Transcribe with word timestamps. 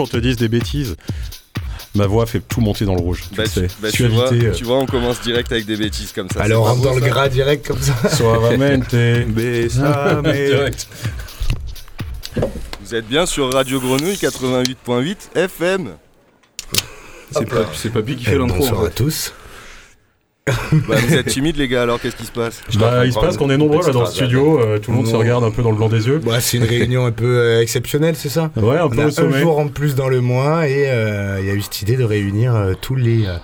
qu'on 0.00 0.06
te 0.06 0.16
dise 0.16 0.36
des 0.36 0.48
bêtises. 0.48 0.96
Ma 1.94 2.06
voix 2.06 2.24
fait 2.24 2.40
tout 2.40 2.60
monter 2.60 2.84
dans 2.84 2.94
le 2.94 3.00
rouge. 3.00 3.24
Bah, 3.36 3.44
tu, 3.52 3.66
bah, 3.82 3.90
tu, 3.92 4.06
vois, 4.06 4.32
euh. 4.32 4.52
tu, 4.52 4.64
vois, 4.64 4.78
on 4.78 4.86
commence 4.86 5.20
direct 5.22 5.50
avec 5.50 5.66
des 5.66 5.76
bêtises 5.76 6.12
comme 6.12 6.28
ça. 6.30 6.40
Alors 6.40 6.62
on 6.62 6.66
rentre 6.66 6.82
dans 6.82 6.94
le 6.94 7.00
gras 7.00 7.28
direct 7.28 7.66
comme 7.66 7.80
ça. 7.80 7.94
Suavemente, 8.14 8.94
besame. 9.28 10.22
direct. 10.32 10.86
Vous 12.80 12.94
êtes 12.94 13.08
bien 13.08 13.26
sur 13.26 13.52
Radio 13.52 13.80
Grenouille 13.80 14.14
88.8 14.14 15.16
FM. 15.34 15.90
C'est 17.74 17.92
Papy 17.92 18.16
qui 18.16 18.24
fait 18.24 18.38
l'intro. 18.38 18.58
Bonsoir 18.58 18.84
à 18.84 18.90
tous. 18.90 19.32
Bah, 20.88 20.96
vous 21.06 21.14
êtes 21.14 21.26
timides 21.26 21.56
les 21.56 21.68
gars, 21.68 21.82
alors 21.82 22.00
qu'est-ce 22.00 22.16
qui 22.16 22.26
se 22.26 22.32
passe? 22.32 22.60
Bah, 22.78 23.04
il 23.06 23.12
se 23.12 23.18
passe 23.18 23.36
qu'on 23.36 23.50
est 23.50 23.56
nombreux 23.56 23.84
là 23.86 23.92
dans 23.92 24.00
le 24.02 24.06
studio, 24.06 24.60
euh, 24.60 24.78
tout 24.78 24.90
le 24.90 24.96
monde 24.98 25.06
se 25.06 25.16
regarde 25.16 25.44
un 25.44 25.50
peu 25.50 25.62
dans 25.62 25.70
le 25.70 25.76
blanc 25.76 25.88
des 25.88 26.06
yeux. 26.06 26.18
Bah, 26.24 26.40
c'est 26.40 26.56
une 26.58 26.64
réunion 26.64 27.04
un 27.06 27.12
peu 27.12 27.26
euh, 27.38 27.60
exceptionnelle, 27.62 28.14
c'est 28.16 28.28
ça? 28.28 28.50
Ouais, 28.56 28.78
un 28.78 28.84
On 28.86 28.90
peu 28.90 29.02
a 29.02 29.06
au 29.06 29.10
sommet. 29.10 29.36
un 29.36 29.40
jour 29.40 29.58
en 29.58 29.68
plus 29.68 29.94
dans 29.94 30.08
le 30.08 30.20
mois 30.20 30.68
et 30.68 30.84
euh, 30.88 31.38
il 31.40 31.46
y 31.46 31.50
a 31.50 31.54
eu 31.54 31.60
cette 31.62 31.82
idée 31.82 31.96
de 31.96 32.04
réunir 32.04 32.54
euh, 32.54 32.74
tous 32.80 32.94
les 32.94 33.26
euh, 33.26 33.36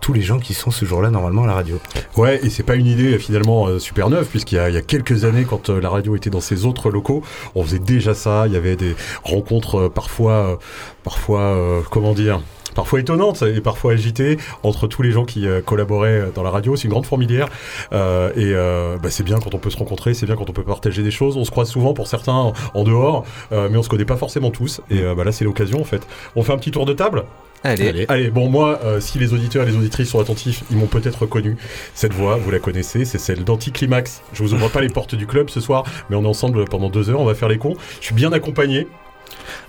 tous 0.00 0.14
les 0.14 0.22
gens 0.22 0.38
qui 0.38 0.54
sont 0.54 0.70
ce 0.70 0.86
jour-là 0.86 1.10
normalement 1.10 1.44
à 1.44 1.46
la 1.46 1.52
radio. 1.52 1.78
Ouais, 2.16 2.40
et 2.42 2.48
c'est 2.48 2.62
pas 2.62 2.74
une 2.74 2.86
idée 2.86 3.18
finalement 3.18 3.66
euh, 3.66 3.78
super 3.78 4.08
neuve, 4.08 4.26
puisqu'il 4.26 4.54
y, 4.54 4.58
a- 4.58 4.70
il 4.70 4.74
y 4.74 4.78
a 4.78 4.82
quelques 4.82 5.24
années, 5.26 5.44
quand 5.48 5.68
euh, 5.68 5.78
la 5.78 5.90
radio 5.90 6.16
était 6.16 6.30
dans 6.30 6.40
ses 6.40 6.64
autres 6.64 6.90
locaux, 6.90 7.22
on 7.54 7.62
faisait 7.62 7.78
déjà 7.80 8.14
ça. 8.14 8.44
Il 8.46 8.54
y 8.54 8.56
avait 8.56 8.76
des 8.76 8.96
rencontres 9.24 9.74
euh, 9.78 9.88
parfois, 9.90 10.32
euh, 10.32 10.56
parfois, 11.04 11.40
euh, 11.42 11.80
comment 11.90 12.14
dire? 12.14 12.40
Parfois 12.74 13.00
étonnantes 13.00 13.42
et 13.42 13.60
parfois 13.60 13.92
agitées 13.92 14.38
entre 14.62 14.86
tous 14.86 15.02
les 15.02 15.10
gens 15.12 15.24
qui 15.24 15.46
euh, 15.46 15.60
collaboraient 15.60 16.20
euh, 16.20 16.30
dans 16.34 16.42
la 16.42 16.50
radio. 16.50 16.76
C'est 16.76 16.84
une 16.84 16.90
grande 16.90 17.06
fourmilière 17.06 17.48
euh, 17.92 18.30
et 18.36 18.52
euh, 18.54 18.96
bah, 19.02 19.10
c'est 19.10 19.24
bien 19.24 19.38
quand 19.38 19.54
on 19.54 19.58
peut 19.58 19.70
se 19.70 19.76
rencontrer, 19.78 20.14
c'est 20.14 20.26
bien 20.26 20.36
quand 20.36 20.48
on 20.48 20.52
peut 20.52 20.62
partager 20.62 21.02
des 21.02 21.10
choses. 21.10 21.36
On 21.36 21.44
se 21.44 21.50
croise 21.50 21.68
souvent 21.68 21.94
pour 21.94 22.06
certains 22.06 22.32
en, 22.32 22.52
en 22.74 22.84
dehors, 22.84 23.24
euh, 23.52 23.68
mais 23.70 23.78
on 23.78 23.82
se 23.82 23.88
connaît 23.88 24.04
pas 24.04 24.16
forcément 24.16 24.50
tous. 24.50 24.80
Et 24.90 25.00
euh, 25.00 25.14
bah, 25.14 25.24
là, 25.24 25.32
c'est 25.32 25.44
l'occasion 25.44 25.80
en 25.80 25.84
fait. 25.84 26.06
On 26.36 26.42
fait 26.42 26.52
un 26.52 26.58
petit 26.58 26.70
tour 26.70 26.86
de 26.86 26.92
table? 26.92 27.24
Allez. 27.62 28.06
Allez, 28.08 28.30
bon, 28.30 28.48
moi, 28.48 28.80
euh, 28.84 29.00
si 29.00 29.18
les 29.18 29.34
auditeurs 29.34 29.64
et 29.64 29.70
les 29.70 29.76
auditrices 29.76 30.08
sont 30.08 30.18
attentifs, 30.18 30.62
ils 30.70 30.78
m'ont 30.78 30.86
peut-être 30.86 31.22
reconnu. 31.22 31.58
Cette 31.94 32.14
voix, 32.14 32.36
vous 32.36 32.50
la 32.50 32.58
connaissez, 32.58 33.04
c'est 33.04 33.18
celle 33.18 33.44
d'Anticlimax. 33.44 34.22
Je 34.32 34.42
vous 34.42 34.54
ouvre 34.54 34.70
pas 34.70 34.80
les 34.80 34.88
portes 34.88 35.14
du 35.14 35.26
club 35.26 35.50
ce 35.50 35.60
soir, 35.60 35.84
mais 36.08 36.16
on 36.16 36.24
est 36.24 36.26
ensemble 36.26 36.64
pendant 36.64 36.88
deux 36.88 37.10
heures, 37.10 37.20
on 37.20 37.26
va 37.26 37.34
faire 37.34 37.50
les 37.50 37.58
cons. 37.58 37.76
Je 38.00 38.06
suis 38.06 38.14
bien 38.14 38.32
accompagné. 38.32 38.88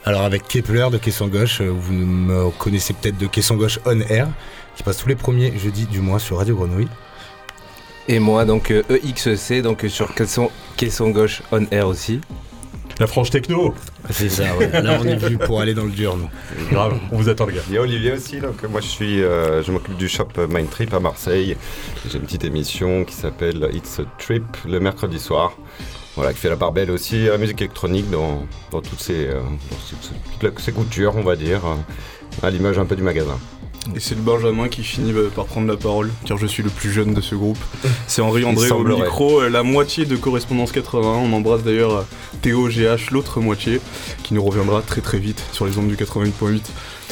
Alors 0.06 0.22
avec 0.22 0.48
Kepler 0.48 0.88
de 0.92 0.98
Caisson 0.98 1.28
Gauche, 1.28 1.62
euh, 1.62 1.70
vous 1.70 1.94
me 1.94 2.50
connaissez 2.52 2.94
peut-être 2.94 3.18
de 3.18 3.28
Caisson 3.28 3.56
Gauche 3.56 3.80
On 3.86 4.00
Air, 4.02 4.28
qui 4.76 4.84
passe 4.84 4.98
tous 4.98 5.10
les 5.10 5.16
premiers 5.16 5.58
jeudis 5.58 5.86
du 5.86 6.00
mois 6.00 6.20
sur 6.20 6.38
Radio 6.38 6.56
Grenouille. 6.56 6.88
Et 8.08 8.20
moi, 8.20 8.46
donc 8.46 8.72
euh, 8.72 8.84
EXC, 8.90 9.62
donc 9.62 9.86
euh, 9.86 9.90
sur 9.90 10.14
caisson, 10.16 10.50
caisson 10.76 11.10
gauche 11.12 11.42
on 11.52 11.66
air 11.72 11.88
aussi. 11.88 12.20
La 13.00 13.08
franche 13.08 13.30
techno. 13.32 13.74
C'est 14.10 14.30
ça, 14.30 14.56
ouais. 14.58 14.70
Là 14.82 15.00
on 15.02 15.08
est 15.08 15.16
venu 15.16 15.38
pour 15.38 15.62
aller 15.62 15.74
dans 15.74 15.86
le 15.86 15.92
dur, 15.92 16.18
nous. 16.18 16.30
Grave, 16.72 17.00
on 17.12 17.18
vous 17.18 17.30
attend, 17.30 17.46
les 17.46 17.54
gars. 17.54 17.62
Il 17.68 17.74
y 17.74 17.78
a 17.78 17.82
Olivier 17.82 18.12
aussi, 18.12 18.40
donc 18.40 18.64
euh, 18.64 18.68
moi 18.68 18.82
je 18.82 18.88
suis, 18.88 19.24
euh, 19.24 19.64
je 19.64 19.72
m'occupe 19.72 19.98
du 19.98 20.08
shop 20.08 20.28
Mind 20.50 20.70
Trip 20.70 20.94
à 20.94 21.00
Marseille. 21.00 21.58
J'ai 22.08 22.18
une 22.18 22.26
petite 22.26 22.44
émission 22.44 23.04
qui 23.04 23.16
s'appelle 23.16 23.70
It's 23.74 24.00
a 24.00 24.04
Trip 24.20 24.44
le 24.68 24.80
mercredi 24.80 25.20
soir. 25.20 25.54
Voilà, 26.16 26.34
qui 26.34 26.40
fait 26.40 26.50
la 26.50 26.58
part 26.58 26.74
belle 26.74 26.92
aussi 26.92 27.28
à 27.28 27.32
la 27.32 27.38
musique 27.38 27.62
électronique 27.62 28.10
dans, 28.10 28.46
dans 28.72 28.82
toutes 28.82 29.00
ses, 29.00 29.28
euh, 29.28 29.40
dans 30.42 30.50
ses 30.58 30.72
coutures, 30.74 31.16
on 31.16 31.24
va 31.24 31.36
dire, 31.36 31.62
euh, 31.66 32.46
à 32.46 32.50
l'image 32.50 32.78
un 32.78 32.86
peu 32.86 32.96
du 32.96 33.04
magasin. 33.04 33.38
Et 33.96 34.00
c'est 34.00 34.16
le 34.16 34.22
Benjamin 34.22 34.68
qui 34.68 34.84
finit 34.84 35.14
euh, 35.14 35.30
par 35.34 35.46
prendre 35.46 35.68
la 35.68 35.78
parole, 35.78 36.12
car 36.26 36.38
je 36.38 36.46
suis 36.46 36.64
le 36.64 36.70
plus 36.70 36.92
jeune 36.92 37.14
de 37.14 37.22
ce 37.22 37.34
groupe. 37.34 37.58
C'est 38.08 38.22
Henri 38.22 38.44
André 38.46 38.70
au 38.72 38.84
micro, 38.84 39.48
la 39.48 39.64
moitié 39.64 40.06
de 40.06 40.18
Correspondance 40.18 40.74
80. 40.74 41.08
On 41.08 41.34
embrasse 41.34 41.64
d'ailleurs 41.64 42.06
Théo 42.42 42.68
GH, 42.68 43.12
l'autre 43.12 43.40
moitié, 43.40 43.80
qui 44.24 44.34
nous 44.34 44.44
reviendra 44.44 44.82
très 44.82 45.02
très 45.02 45.18
vite 45.18 45.42
sur 45.54 45.66
les 45.66 45.78
ondes 45.78 45.88
du 45.88 45.96
88.8. 45.96 46.62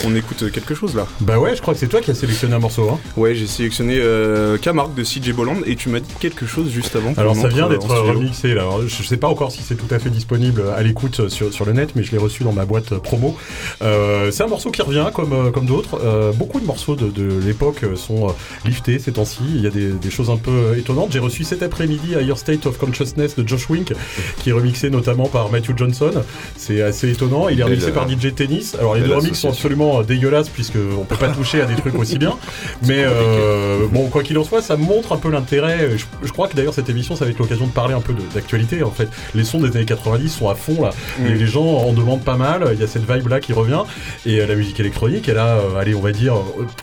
On 0.06 0.16
écoute 0.16 0.44
euh, 0.44 0.50
quelque 0.50 0.74
chose 0.76 0.96
là. 0.96 1.06
Bah 1.22 1.40
ouais, 1.40 1.56
je 1.56 1.62
crois 1.62 1.74
que 1.74 1.80
c'est 1.80 1.88
toi 1.88 2.00
qui 2.02 2.12
as 2.12 2.16
sélectionné 2.16 2.56
un 2.56 2.60
morceau. 2.60 2.90
Hein. 2.90 3.00
Ouais, 3.18 3.36
j'ai 3.36 3.48
sélectionné 3.48 3.98
euh, 4.00 4.58
Camargue 4.58 4.94
de 4.96 5.04
CJ 5.04 5.34
Bolland 5.34 5.58
et 5.66 5.76
tu 5.76 5.90
m'as 5.90 6.00
dit 6.00 6.14
quelque 6.20 6.46
chose 6.46 6.72
juste 6.72 6.96
avant. 6.96 7.14
Alors 7.18 7.36
ça 7.36 7.48
vient 7.50 7.66
euh, 7.66 7.70
d'être 7.70 7.88
remixé 7.88 8.54
là. 8.54 8.62
Alors, 8.62 8.88
je 8.88 9.04
sais 9.04 9.18
pas 9.18 9.28
encore 9.28 9.52
si 9.52 9.62
c'est 9.62 9.76
tout 9.76 9.94
à 9.94 10.00
fait 10.00 10.10
disponible 10.10 10.64
à 10.76 10.82
l'écoute 10.84 11.28
sur, 11.30 11.52
sur 11.54 11.66
le 11.66 11.74
net, 11.74 11.92
mais 11.96 12.04
je 12.04 12.12
l'ai 12.12 12.18
reçu 12.18 12.44
dans 12.44 12.54
ma 12.54 12.66
boîte 12.66 12.94
euh, 12.94 13.00
promo. 13.00 13.36
Euh, 13.82 14.32
c'est 14.32 14.44
un 14.44 14.48
morceau 14.48 14.72
qui 14.72 14.82
revient 14.82 15.08
comme, 15.14 15.34
euh, 15.34 15.52
comme 15.52 15.66
d'autres. 15.66 16.00
Euh, 16.04 16.32
beaucoup 16.32 16.60
de 16.60 16.66
morceaux 16.66 16.96
de, 16.96 17.10
de 17.10 17.40
l'époque 17.46 17.84
euh, 17.84 17.96
sont 17.96 18.30
euh, 18.30 18.32
liftés 18.66 19.00
ces 19.00 19.12
temps-ci. 19.12 19.42
Il 19.54 19.62
y 19.62 19.68
a 19.68 19.70
des, 19.70 19.90
des 19.90 20.10
choses 20.10 20.30
un 20.30 20.38
peu 20.38 20.52
euh, 20.52 20.78
étonnantes. 20.78 21.12
J'ai 21.12 21.20
reçu 21.20 21.44
cet 21.44 21.62
après-midi 21.64 22.14
Higher 22.20 22.36
State 22.38 22.66
of 22.66 22.78
Consciousness 22.78 23.36
de 23.36 23.48
Josh 23.48 23.70
Wink, 23.70 23.94
qui 24.42 24.50
est 24.50 24.54
remixé 24.54 24.90
notamment 24.90 25.28
par 25.28 25.50
Matthew 25.52 25.78
Johnson. 25.78 26.12
C'est 26.56 26.82
assez 26.82 27.10
étonnant. 27.12 27.50
Il 27.50 27.60
est 27.60 27.64
remixé 27.64 27.92
par 27.92 28.08
DJ 28.10 28.34
Tennis. 28.34 28.76
Alors 28.80 28.96
les 28.96 29.02
deux 29.02 29.14
remixes 29.14 29.40
sont 29.40 29.50
absolument 29.50 29.89
euh, 29.98 30.04
dégueulasses 30.04 30.50
puisque 30.50 30.78
on 30.78 31.04
peut 31.04 31.16
pas 31.16 31.30
toucher 31.30 31.62
à 31.62 31.66
des 31.66 31.76
trucs 31.76 31.96
aussi 31.96 32.18
bien. 32.18 32.36
Mais 32.88 33.04
euh, 33.04 33.88
bon, 33.92 34.08
quoi 34.08 34.24
qu'il 34.24 34.38
en 34.38 34.44
soit, 34.44 34.62
ça 34.62 34.78
montre 34.78 35.14
un 35.14 35.18
peu 35.18 35.30
l'intérêt. 35.30 35.98
Je, 35.98 36.06
je 36.24 36.32
crois 36.32 36.48
que 36.48 36.56
d'ailleurs 36.56 36.74
cette 36.74 36.90
émission, 36.90 37.16
ça 37.16 37.26
va 37.26 37.32
être 37.32 37.40
l'occasion 37.40 37.68
de 37.68 37.72
parler 37.72 37.94
un 37.94 38.02
peu 38.02 38.14
d'actualité. 38.34 38.84
En 38.84 38.92
fait, 38.92 39.10
les 39.36 39.44
sons 39.44 39.60
des 39.60 39.76
années 39.76 39.86
90 39.86 40.30
sont 40.30 40.50
à 40.50 40.56
fond 40.56 40.82
là. 40.82 40.92
Mm. 41.20 41.26
Et 41.26 41.34
les 41.36 41.48
gens 41.48 41.66
en 41.66 41.94
demandent 41.94 42.24
pas 42.24 42.38
mal. 42.38 42.70
Il 42.74 42.80
y 42.80 42.84
a 42.84 42.88
cette 42.88 43.10
vibe 43.10 43.28
là 43.28 43.40
qui 43.40 43.54
revient. 43.54 43.84
Et 44.26 44.40
euh, 44.40 44.48
la 44.48 44.56
musique 44.56 44.80
électronique, 44.80 45.28
elle 45.30 45.38
a, 45.38 45.60
allez, 45.80 45.96
on 45.96 46.02
va 46.02 46.12
dire 46.12 46.36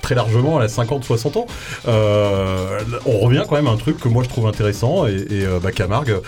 très 0.03 0.15
largement, 0.15 0.61
elle 0.61 0.67
a 0.67 0.69
50-60 0.69 1.39
ans. 1.39 1.47
Euh, 1.89 2.81
on 3.05 3.19
revient 3.19 3.45
quand 3.49 3.57
même 3.57 3.67
à 3.67 3.71
un 3.71 3.77
truc 3.77 3.99
que 3.99 4.09
moi 4.09 4.23
je 4.23 4.29
trouve 4.29 4.47
intéressant. 4.47 5.07
Et, 5.07 5.15
et, 5.31 5.47
bah, 5.63 5.73
Camargue, 5.73 6.21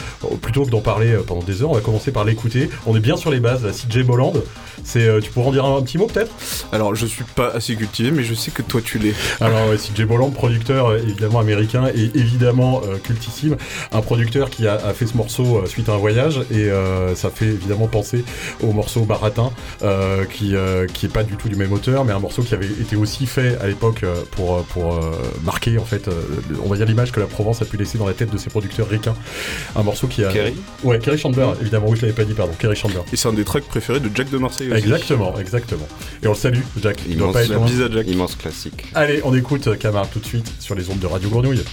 plutôt 0.42 0.64
que 0.64 0.70
d'en 0.70 0.80
parler 0.80 1.16
pendant 1.26 1.42
des 1.42 1.62
heures, 1.62 1.70
on 1.70 1.74
va 1.74 1.80
commencer 1.80 2.12
par 2.12 2.24
l'écouter. 2.24 2.70
On 2.86 2.96
est 2.96 3.00
bien 3.00 3.16
sur 3.16 3.30
les 3.30 3.40
bases. 3.40 3.64
La 3.64 3.72
CJ 3.72 4.04
Bolland, 4.04 4.32
c'est, 4.84 5.06
euh, 5.06 5.20
tu 5.20 5.30
pourrais 5.30 5.48
en 5.48 5.52
dire 5.52 5.64
un, 5.64 5.76
un 5.76 5.82
petit 5.82 5.98
mot 5.98 6.06
peut-être? 6.06 6.30
Alors 6.72 6.94
je 6.94 7.06
suis 7.06 7.24
pas 7.24 7.48
assez 7.50 7.74
cultivé, 7.76 8.10
mais 8.10 8.24
je 8.24 8.34
sais 8.34 8.50
que 8.50 8.62
toi 8.62 8.80
tu 8.84 8.98
l'es. 8.98 9.14
Alors, 9.40 9.68
ouais, 9.70 9.76
CJ 9.76 10.02
Bolland, 10.04 10.30
producteur 10.30 10.88
euh, 10.88 10.98
évidemment 10.98 11.38
américain 11.40 11.86
et 11.94 12.10
évidemment 12.14 12.82
euh, 12.86 12.96
cultissime, 12.98 13.56
un 13.92 14.00
producteur 14.00 14.50
qui 14.50 14.66
a, 14.66 14.74
a 14.74 14.92
fait 14.92 15.06
ce 15.06 15.16
morceau 15.16 15.58
euh, 15.58 15.66
suite 15.66 15.88
à 15.88 15.92
un 15.92 15.96
voyage 15.96 16.40
et 16.50 16.68
euh, 16.70 17.14
ça 17.14 17.30
fait 17.30 17.46
évidemment 17.46 17.86
penser 17.86 18.24
au 18.62 18.72
morceau 18.72 19.02
Baratin, 19.02 19.50
euh, 19.82 20.24
qui 20.26 20.54
euh, 20.54 20.86
qui 20.86 21.06
est 21.06 21.12
pas 21.12 21.22
du 21.22 21.36
tout 21.36 21.48
du 21.48 21.56
même 21.56 21.72
auteur, 21.72 22.04
mais 22.04 22.12
un 22.12 22.18
morceau 22.18 22.42
qui 22.42 22.54
avait 22.54 22.66
été 22.66 22.96
aussi 22.96 23.26
fait 23.26 23.56
à 23.60 23.66
l'époque 23.66 24.04
pour 24.32 24.62
pour 24.64 24.94
euh, 24.94 25.12
marquer 25.44 25.78
en 25.78 25.84
fait, 25.84 26.08
euh, 26.08 26.12
on 26.64 26.68
va 26.68 26.76
dire 26.76 26.86
l'image 26.86 27.12
que 27.12 27.20
la 27.20 27.26
Provence 27.26 27.62
a 27.62 27.64
pu 27.64 27.76
laisser 27.76 27.98
dans 27.98 28.06
la 28.06 28.14
tête 28.14 28.30
de 28.30 28.38
ses 28.38 28.50
producteurs 28.50 28.88
ricains. 28.88 29.14
Un 29.76 29.82
morceau 29.82 30.06
qui 30.06 30.24
a 30.24 30.32
Kerry 30.32 30.54
ouais 30.84 30.98
Kerry 30.98 31.18
Chandler 31.18 31.46
évidemment, 31.60 31.86
oui 31.88 31.96
je 31.96 32.02
l'avais 32.02 32.14
pas 32.14 32.24
dit 32.24 32.34
pardon, 32.34 32.52
Kerry 32.58 32.76
Chandler. 32.76 33.00
Et 33.12 33.16
c'est 33.16 33.28
un 33.28 33.32
des 33.32 33.44
tracks 33.44 33.64
préférés 33.64 34.00
de 34.00 34.10
Jack 34.14 34.30
de 34.30 34.38
Marseille 34.38 34.68
aussi. 34.70 34.78
Exactement, 34.78 35.38
exactement. 35.38 35.86
Et 36.22 36.26
on 36.26 36.32
le 36.32 36.47
Il 37.08 37.16
doit 37.16 37.28
Immense, 37.28 37.32
pas 37.32 37.44
être 37.44 37.82
à 37.82 37.90
Jack. 37.90 38.06
Immense 38.08 38.36
classique. 38.36 38.84
Allez, 38.94 39.20
on 39.24 39.34
écoute 39.34 39.78
Camargue 39.78 40.10
tout 40.10 40.20
de 40.20 40.26
suite 40.26 40.52
sur 40.60 40.74
les 40.74 40.90
ondes 40.90 40.98
de 40.98 41.06
Radio 41.06 41.28
Grenouille. 41.28 41.64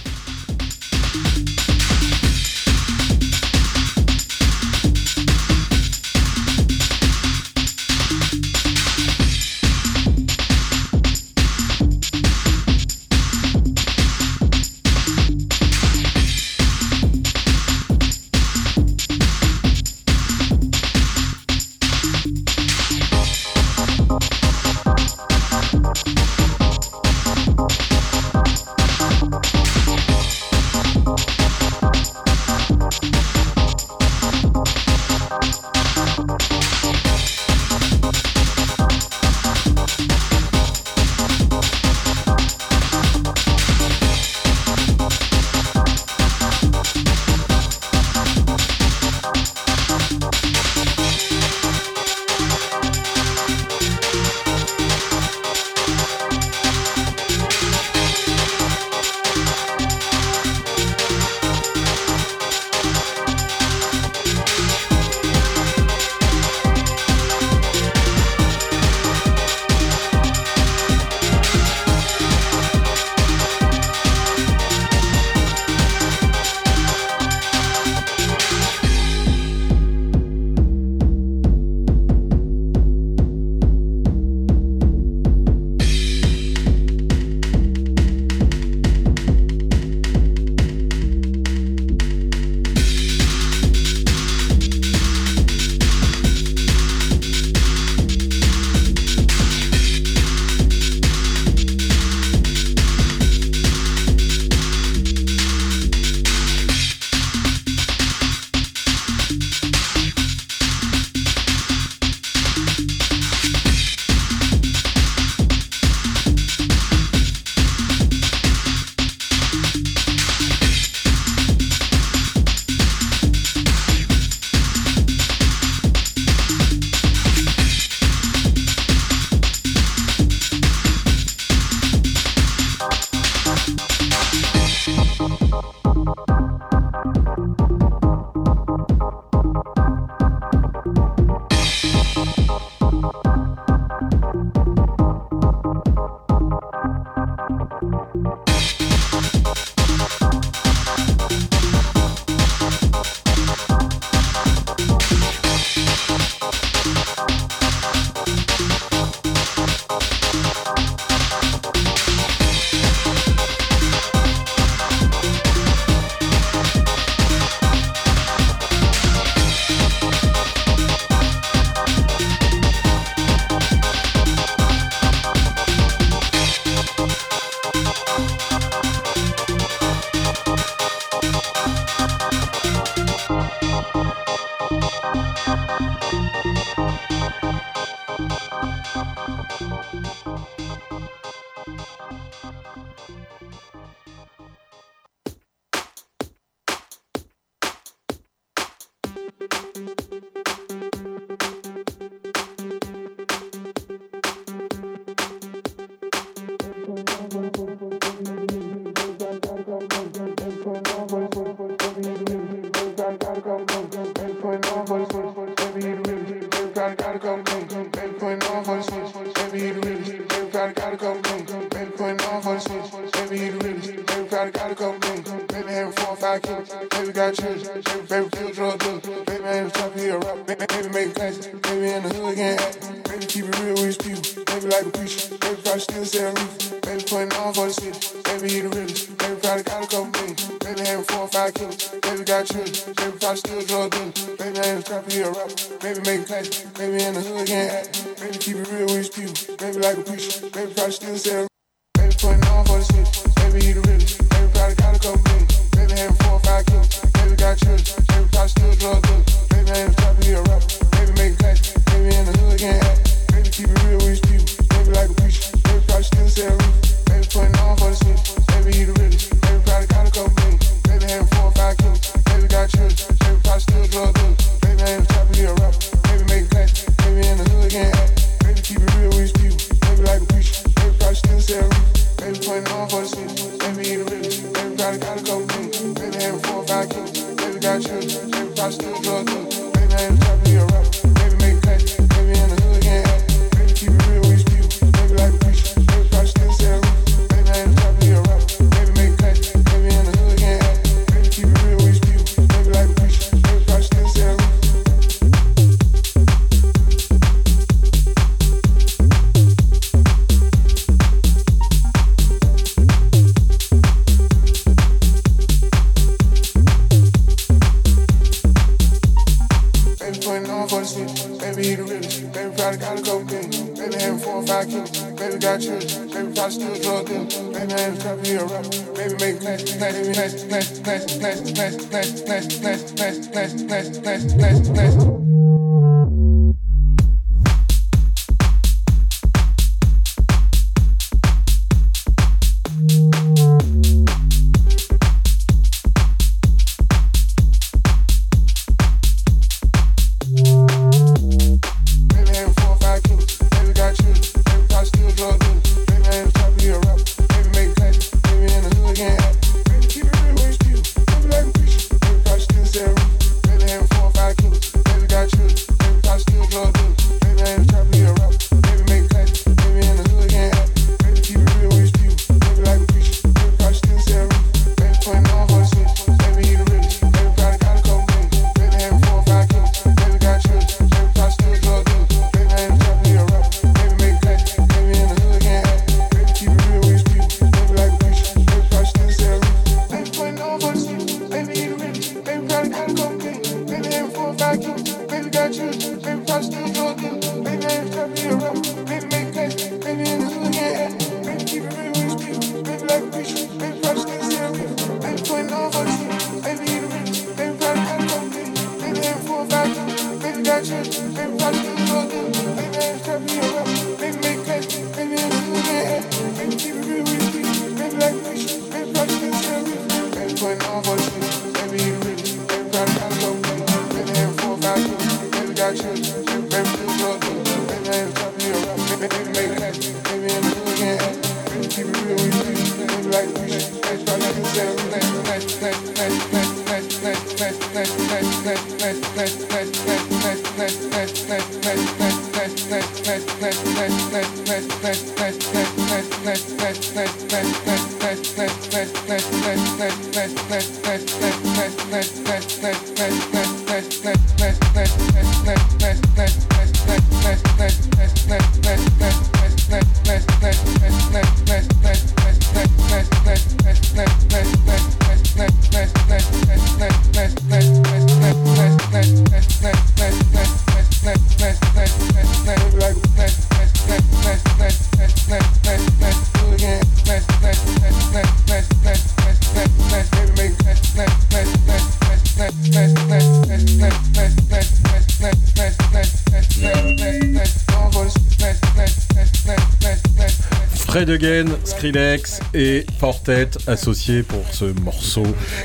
Skrillex 491.76 492.40
et 492.54 492.86
Fortet 492.98 493.50
associés 493.66 494.22
pour 494.22 494.42
ce 494.50 494.64
morceau 494.80 495.24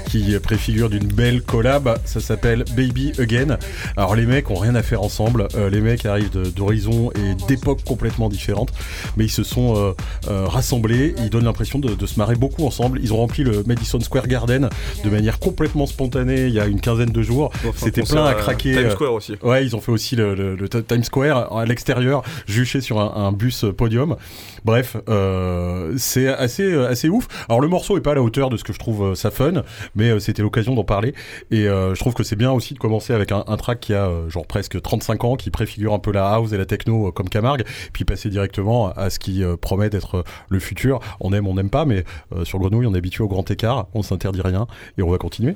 qui 0.10 0.38
préfigure 0.40 0.90
d'une 0.90 1.08
belle 1.08 1.42
collab. 1.42 1.98
Ça 2.04 2.20
s'appelle 2.20 2.66
Baby 2.76 3.14
Again. 3.18 3.58
Alors 3.96 4.18
les 4.18 4.26
mecs 4.26 4.52
ont 4.52 4.56
rien 4.56 4.76
à 4.76 4.84
faire 4.84 5.04
ensemble. 5.04 5.48
Euh, 5.56 5.70
les 5.70 5.80
mecs 5.80 6.06
arrivent 6.06 6.30
d'horizons 6.54 7.12
et 7.12 7.36
d'époques 7.48 7.86
complètement 7.86 8.28
différentes, 8.28 8.74
mais 9.16 9.24
ils 9.24 9.32
se 9.32 9.44
sont 9.44 9.78
euh, 9.78 9.94
euh, 10.30 10.48
rassemblés. 10.48 11.16
Ils 11.20 11.30
donnent 11.30 11.46
l'impression 11.46 11.80
de, 11.80 12.06
se 12.06 12.20
marrer 12.20 12.36
beaucoup 12.36 12.66
ensemble. 12.66 13.00
Ils 13.02 13.14
ont 13.14 13.18
rempli 13.18 13.46
le 13.46 13.64
Madison 13.64 14.02
Square 14.02 14.28
Garden 14.28 14.70
de 15.06 15.10
manière 15.10 15.40
complètement 15.40 15.86
spontanée 15.86 16.48
il 16.48 16.54
y 16.54 16.60
a 16.60 16.66
une 16.66 16.82
quinzaine 16.82 17.12
de 17.12 17.22
jours. 17.22 17.52
C'était 17.78 18.04
plein 18.04 18.26
à 18.26 18.34
craquer. 18.34 18.74
Times 18.74 18.92
Square 18.92 19.14
aussi. 19.14 19.36
Ouais, 19.44 19.66
ils 19.66 19.78
ont 19.78 19.82
fait 19.82 19.94
aussi 19.94 20.18
le, 20.18 20.58
Times 20.88 21.06
Square 21.06 21.56
à 21.56 21.66
l'extérieur, 21.66 22.22
juché 22.48 22.82
sur 22.82 23.00
un, 23.00 23.28
un 23.28 23.32
bus 23.32 23.64
podium. 23.78 24.18
Bref, 24.64 24.96
euh, 25.10 25.94
c'est 25.98 26.28
assez 26.28 26.74
assez 26.74 27.10
ouf. 27.10 27.28
Alors 27.50 27.62
le 27.62 27.68
morceau 27.68 27.98
est 27.98 28.02
pas 28.02 28.12
à 28.12 28.16
la 28.16 28.22
hauteur 28.22 28.50
de 28.50 28.58
ce 28.58 28.64
que 28.64 28.74
je 28.74 28.80
trouve 28.80 29.04
euh, 29.04 29.16
ça 29.16 29.32
fun, 29.32 29.64
mais 29.96 30.10
euh, 30.10 30.20
c'était 30.20 30.44
l'occasion 30.44 30.76
d'en 30.76 30.84
parler. 30.84 31.14
Et 31.50 31.64
je 31.64 32.00
trouve 32.00 32.14
que 32.14 32.24
c'est 32.24 32.36
bien 32.36 32.52
aussi 32.52 32.74
de 32.74 32.80
commencer 32.80 33.14
avec 33.14 33.32
un, 33.32 33.44
track 33.58 33.80
qui 33.80 33.94
a 33.94 34.10
genre 34.28 34.46
presque 34.46 34.82
35 34.82 35.24
ans, 35.24 35.36
qui 35.36 35.50
préfigure 35.50 35.94
un 35.94 36.00
peu 36.00 36.12
la 36.12 36.28
house 36.34 36.54
et 36.54 36.58
la 36.58 36.66
techno 36.66 37.12
comme 37.12 37.30
Camargue, 37.30 37.64
puis 37.94 38.06
passer 38.06 38.30
directement 38.30 38.92
à 38.92 39.10
ce 39.10 39.20
qui 39.20 39.44
promet 39.60 39.90
d'être 39.90 40.24
le 40.50 40.60
futur. 40.60 41.00
On 41.20 41.34
aime, 41.34 41.48
on 41.48 41.56
n'aime 41.56 41.70
pas, 41.70 41.86
mais 41.86 42.04
sur 42.44 42.60
Grenouille, 42.60 42.86
on 42.88 42.94
est 42.94 42.98
habitué 42.98 43.24
au 43.24 43.28
grand 43.28 43.50
écart, 43.52 43.88
on 43.94 44.02
s'interdit 44.02 44.42
rien 44.42 44.68
et 44.98 45.02
on 45.02 45.10
va 45.10 45.18
continuer. 45.18 45.56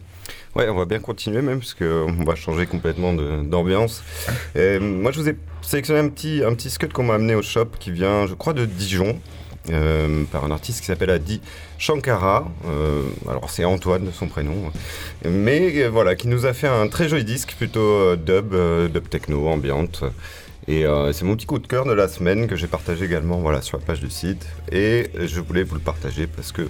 Ouais, 0.55 0.69
on 0.69 0.75
va 0.75 0.85
bien 0.85 0.99
continuer 0.99 1.41
même, 1.41 1.59
parce 1.59 1.73
qu'on 1.73 2.23
va 2.25 2.35
changer 2.35 2.65
complètement 2.65 3.13
d'ambiance. 3.13 4.03
moi, 4.55 5.11
je 5.11 5.19
vous 5.19 5.29
ai 5.29 5.35
sélectionné 5.67 5.99
un 5.99 6.09
petit, 6.09 6.43
un 6.45 6.53
petit 6.53 6.69
scud 6.69 6.93
qu'on 6.93 7.03
m'a 7.03 7.15
amené 7.15 7.35
au 7.35 7.41
shop 7.41 7.67
qui 7.79 7.91
vient, 7.91 8.27
je 8.27 8.33
crois, 8.33 8.53
de 8.53 8.65
Dijon. 8.65 9.19
Euh, 9.71 10.25
par 10.31 10.45
un 10.45 10.51
artiste 10.51 10.81
qui 10.81 10.85
s'appelle 10.85 11.09
Adi 11.09 11.41
Shankara. 11.79 12.47
Euh, 12.67 13.01
alors 13.27 13.49
c'est 13.49 13.65
Antoine 13.65 14.05
de 14.05 14.11
son 14.11 14.27
prénom, 14.27 14.71
mais 15.27 15.71
euh, 15.77 15.89
voilà, 15.89 16.15
qui 16.15 16.27
nous 16.27 16.45
a 16.45 16.53
fait 16.53 16.67
un 16.67 16.87
très 16.87 17.09
joli 17.09 17.23
disque, 17.23 17.55
plutôt 17.57 18.15
dub, 18.15 18.55
dub 18.93 19.09
techno, 19.09 19.47
ambiante. 19.47 20.03
Et 20.67 20.83
c'est 21.13 21.25
mon 21.25 21.35
petit 21.35 21.45
coup 21.45 21.59
de 21.59 21.67
cœur 21.67 21.85
de 21.85 21.93
la 21.93 22.07
semaine 22.07 22.47
que 22.47 22.55
j'ai 22.55 22.65
partagé 22.65 23.05
également 23.05 23.37
voilà, 23.37 23.61
sur 23.61 23.77
la 23.77 23.85
page 23.85 23.99
du 23.99 24.09
site. 24.09 24.47
Et 24.71 25.11
je 25.15 25.39
voulais 25.39 25.61
vous 25.61 25.75
le 25.75 25.81
partager 25.81 26.25
parce 26.25 26.51
que 26.51 26.67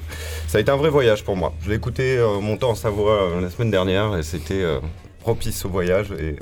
ça 0.47 0.57
a 0.57 0.61
été 0.61 0.69
un 0.69 0.75
vrai 0.75 0.89
voyage 0.89 1.23
pour 1.23 1.37
moi. 1.37 1.53
Je 1.63 1.69
l'ai 1.69 1.77
écouté 1.77 2.21
montant 2.41 2.71
en 2.71 2.75
Savoie 2.75 3.39
la 3.41 3.49
semaine 3.49 3.71
dernière 3.71 4.17
et 4.17 4.23
c'était 4.23 4.65
propice 5.25 5.65
au 5.65 5.69
voyage. 5.69 6.09
Et 6.19 6.35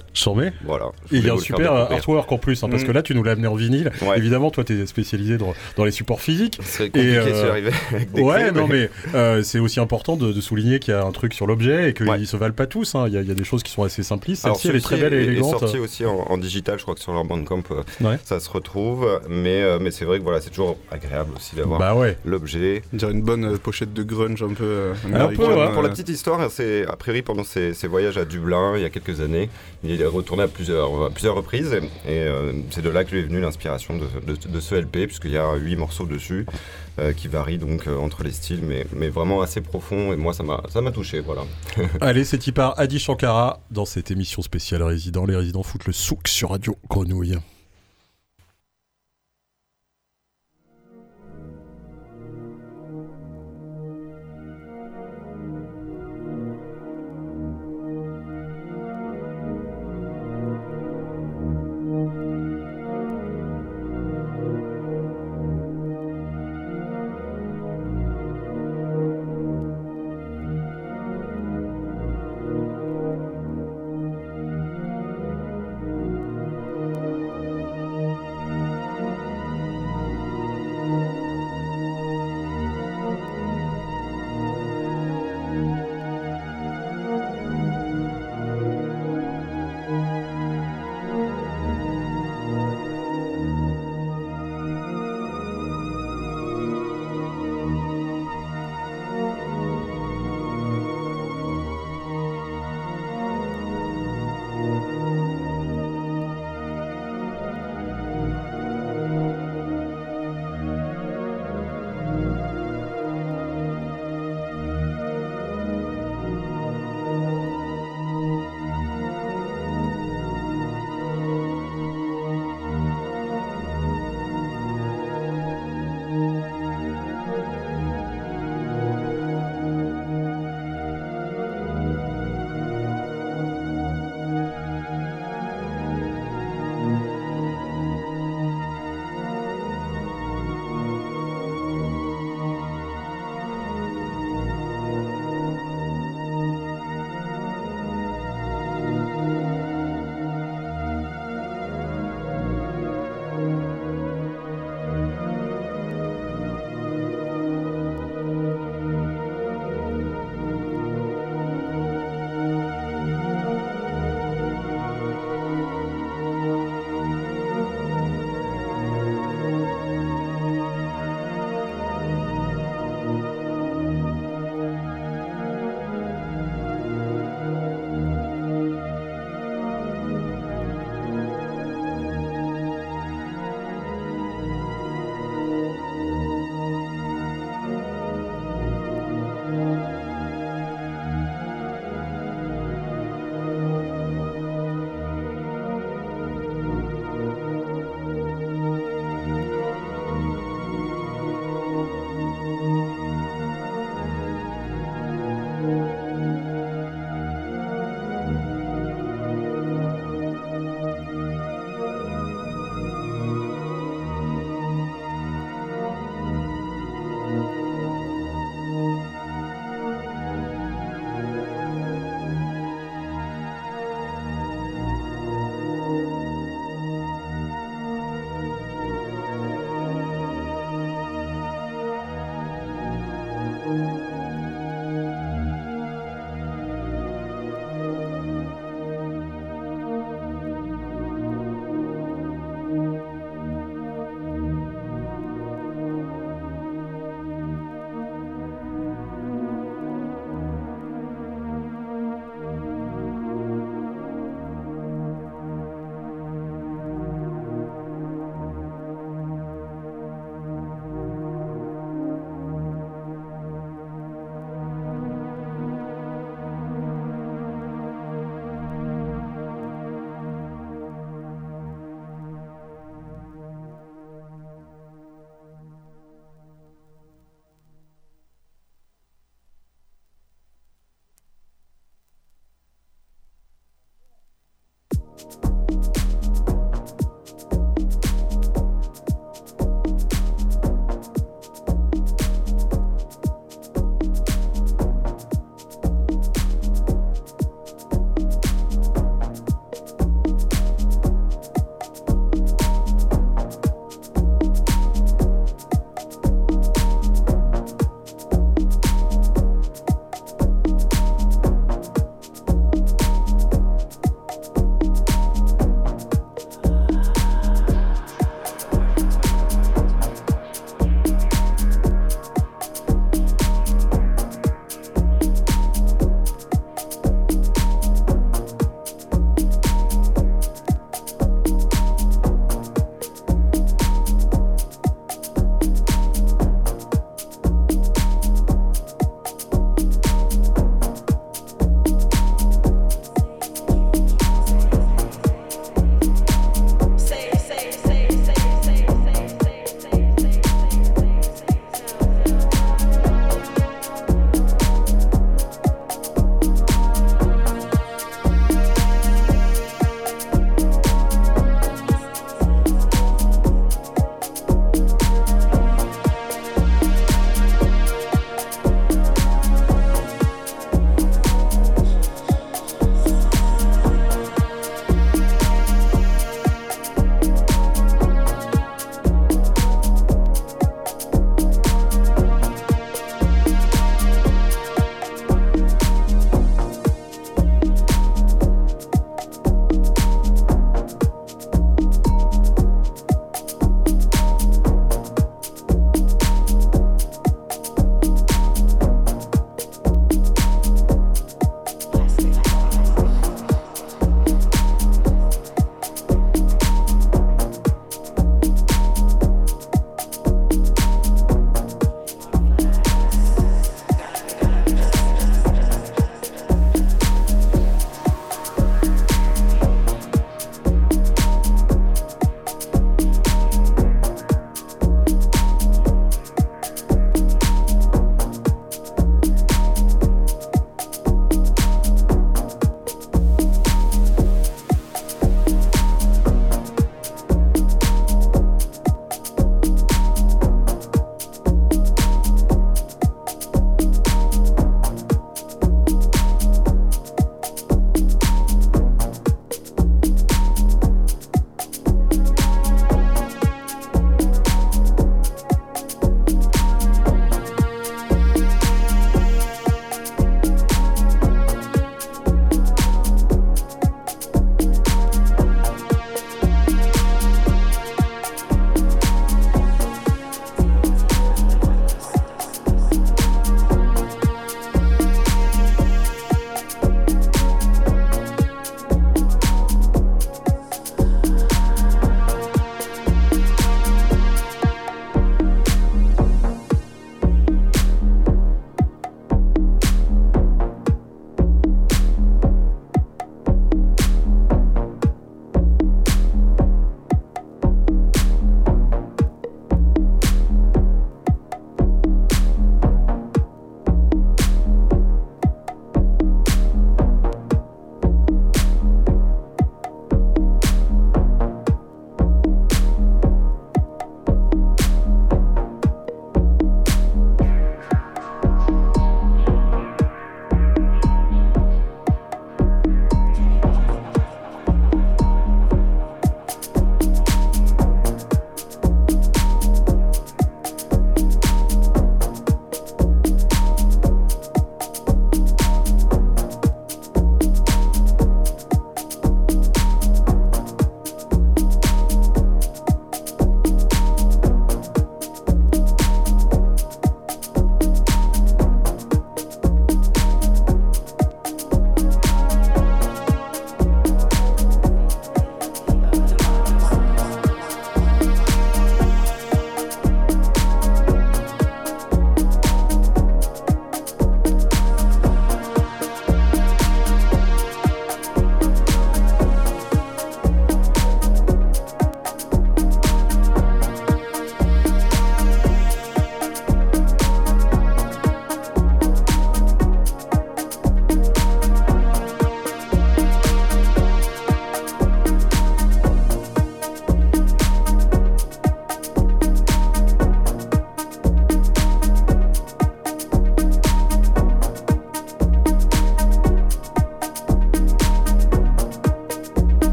Voilà. 0.66 0.92
il 1.10 1.26
y 1.26 1.30
a 1.30 1.34
un 1.34 1.38
super 1.38 1.72
artwork 1.72 2.30
en 2.30 2.38
plus, 2.38 2.62
hein, 2.64 2.68
parce 2.70 2.84
mm. 2.84 2.88
que 2.88 2.92
là, 2.92 3.02
tu 3.02 3.16
nous 3.16 3.24
l'as 3.24 3.32
amené 3.32 3.48
en 3.48 3.56
vinyle. 3.56 3.92
Évidemment, 4.18 4.52
toi, 4.52 4.66
tu 4.66 4.78
es 4.78 4.86
spécialisé 4.86 5.38
dans, 5.38 5.54
dans, 5.78 5.86
les 5.86 5.92
supports 5.92 6.20
physiques. 6.20 6.60
C'est 6.62 6.90
compliqué 6.90 7.18
euh, 7.18 7.50
arriver 7.50 7.72
avec 7.94 8.12
des 8.12 8.22
Ouais, 8.22 8.52
non, 8.52 8.68
mais, 8.68 8.90
euh, 9.16 9.42
c'est 9.42 9.60
aussi 9.60 9.80
important 9.80 10.18
de, 10.18 10.42
souligner 10.42 10.80
qu'il 10.80 10.94
y 10.94 10.98
a 10.98 11.06
un 11.06 11.12
truc 11.14 11.34
sur 11.34 11.48
l'objet 11.48 11.90
et 11.90 11.94
qu'ils 11.94 12.08
ne 12.12 12.26
se 12.26 12.36
valent 12.36 12.54
pas 12.54 12.68
tous. 12.68 12.94
Hein. 12.96 13.06
Il, 13.08 13.14
y 13.14 13.18
a, 13.18 13.22
il, 13.22 13.28
y 13.30 13.32
a, 13.32 13.36
des 13.36 13.46
choses 13.46 13.64
qui 13.64 13.72
sont 13.72 13.84
assez 13.84 14.04
simplistes. 14.04 14.44
Celle-ci, 14.44 14.68
elle 14.68 14.76
est 14.76 14.82
très 14.82 14.98
belle 14.98 15.14
et 15.14 15.24
élégante. 15.24 15.56
est 15.56 15.60
sorti 15.60 15.80
aussi 15.80 16.06
en, 16.06 16.38
digital, 16.38 16.78
je 16.78 16.84
crois 16.84 16.96
que 16.96 17.00
sur 17.00 17.14
leur 17.14 17.24
bandcamp, 17.24 17.64
euh, 17.72 18.18
ça 18.26 18.42
se 18.42 18.50
retrouve. 18.50 19.22
Mais, 19.30 19.62
euh, 19.62 19.80
mais 19.80 19.92
c'est 19.92 20.04
vrai 20.04 20.20
que 20.20 20.24
voilà, 20.24 20.42
c'est 20.42 20.50
toujours 20.50 20.78
agréable 20.92 21.32
aussi 21.38 21.56
d'avoir 21.56 21.80
bah 21.80 21.96
ouais. 21.96 22.18
l'objet. 22.26 22.82
Dire 22.92 23.12
une 23.12 23.22
bonne 23.22 23.58
pochette 23.58 23.94
de 23.94 24.04
grunge 24.04 24.44
un 24.44 24.54
peu. 24.54 24.92
un 25.14 25.28
peu 25.28 25.36
Pour 25.74 25.82
la 25.82 25.90
petite 25.90 26.10
histoire, 26.10 26.52
c'est 26.52 26.86
a 26.86 26.98
priori 26.98 27.22
pendant 27.22 27.46
ses, 27.46 27.74
ses 27.74 27.88
voyages 27.88 28.18
à 28.18 28.26
Dublin, 28.26 28.73
il 28.78 28.82
y 28.82 28.86
a 28.86 28.90
quelques 28.90 29.22
années, 29.22 29.50
il 29.84 30.02
est 30.02 30.06
retourné 30.06 30.44
à 30.44 30.48
plusieurs, 30.48 31.12
plusieurs 31.12 31.36
reprises 31.36 31.74
et, 31.74 32.10
euh, 32.10 32.54
c'est 32.70 32.82
de 32.82 32.90
là 32.90 33.04
que 33.04 33.12
lui 33.12 33.20
est 33.20 33.24
venue 33.24 33.42
l'inspiration 33.42 33.98
de, 33.98 34.60
ce 34.60 34.76
LP, 34.76 35.08
puisqu'il 35.08 35.32
y 35.32 35.38
a 35.38 35.54
huit 35.56 35.76
morceaux 35.76 36.06
dessus 36.06 36.46
euh, 37.00 37.14
qui 37.14 37.28
varient 37.28 37.58
donc 37.58 37.88
euh, 37.88 37.98
entre 37.98 38.24
les 38.24 38.32
styles, 38.32 38.62
mais, 38.64 38.86
mais 38.96 39.10
vraiment 39.10 39.42
assez 39.42 39.62
profond 39.62 40.14
et 40.14 40.16
moi 40.16 40.34
ça 40.34 40.44
m'a 40.44 40.92
touché. 40.92 41.20
Voilà. 41.20 41.44
Allez, 42.02 42.24
c'est 42.24 42.52
par 42.52 42.80
Adi 42.80 43.00
Shankara 43.00 43.60
dans 43.72 43.86
cette 43.86 44.12
émission 44.12 44.42
spéciale 44.42 44.84
Résident. 44.84 45.26
Les 45.26 45.36
résidents 45.36 45.64
foutent 45.64 45.86
le 45.86 45.94
souk 45.94 46.28
sur 46.28 46.50
Radio 46.50 46.78
Grenouille. 46.90 47.38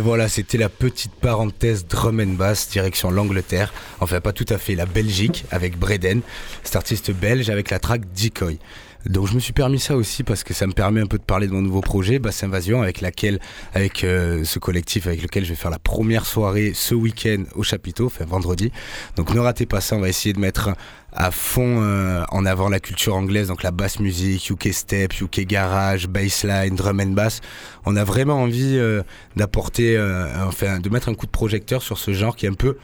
Voilà, 0.00 0.28
c'était 0.28 0.58
la 0.58 0.68
petite 0.68 1.12
parenthèse 1.12 1.86
drum 1.86 2.20
and 2.20 2.34
bass 2.34 2.68
direction 2.68 3.10
l'Angleterre. 3.10 3.72
Enfin, 4.00 4.20
pas 4.20 4.32
tout 4.32 4.46
à 4.48 4.58
fait, 4.58 4.74
la 4.74 4.86
Belgique 4.86 5.44
avec 5.50 5.78
Breden, 5.78 6.22
cet 6.64 6.76
artiste 6.76 7.12
belge 7.12 7.50
avec 7.50 7.70
la 7.70 7.78
track 7.78 8.02
Decoy. 8.12 8.58
Donc 9.06 9.28
je 9.28 9.34
me 9.34 9.40
suis 9.40 9.54
permis 9.54 9.78
ça 9.78 9.96
aussi 9.96 10.24
parce 10.24 10.44
que 10.44 10.52
ça 10.52 10.66
me 10.66 10.72
permet 10.72 11.00
un 11.00 11.06
peu 11.06 11.16
de 11.16 11.22
parler 11.22 11.46
de 11.46 11.52
mon 11.52 11.62
nouveau 11.62 11.80
projet, 11.80 12.18
Bass 12.18 12.42
Invasion, 12.44 12.82
avec 12.82 13.00
laquelle, 13.00 13.40
avec 13.72 14.04
euh, 14.04 14.44
ce 14.44 14.58
collectif 14.58 15.06
avec 15.06 15.22
lequel 15.22 15.44
je 15.44 15.50
vais 15.50 15.56
faire 15.56 15.70
la 15.70 15.78
première 15.78 16.26
soirée 16.26 16.72
ce 16.74 16.94
week-end 16.94 17.44
au 17.54 17.62
chapiteau, 17.62 18.06
enfin 18.06 18.26
vendredi. 18.26 18.70
Donc 19.16 19.32
ne 19.32 19.40
ratez 19.40 19.64
pas 19.64 19.80
ça, 19.80 19.96
on 19.96 20.00
va 20.00 20.10
essayer 20.10 20.34
de 20.34 20.38
mettre 20.38 20.70
à 21.14 21.30
fond 21.30 21.80
euh, 21.82 22.24
en 22.30 22.44
avant 22.44 22.68
la 22.68 22.78
culture 22.78 23.14
anglaise, 23.14 23.48
donc 23.48 23.62
la 23.62 23.70
basse 23.70 24.00
musique, 24.00 24.50
UK 24.50 24.68
step, 24.72 25.18
UK 25.18 25.46
garage, 25.46 26.06
bassline, 26.06 26.74
drum 26.76 27.00
and 27.00 27.12
bass. 27.12 27.40
On 27.86 27.96
a 27.96 28.04
vraiment 28.04 28.42
envie 28.42 28.76
euh, 28.76 29.02
d'apporter, 29.34 29.98
enfin 30.46 30.78
de 30.78 30.88
mettre 30.90 31.08
un 31.08 31.14
coup 31.14 31.26
de 31.26 31.30
projecteur 31.30 31.82
sur 31.82 31.96
ce 31.96 32.12
genre 32.12 32.36
qui 32.36 32.44
est 32.44 32.50
un 32.50 32.54
peu 32.54 32.76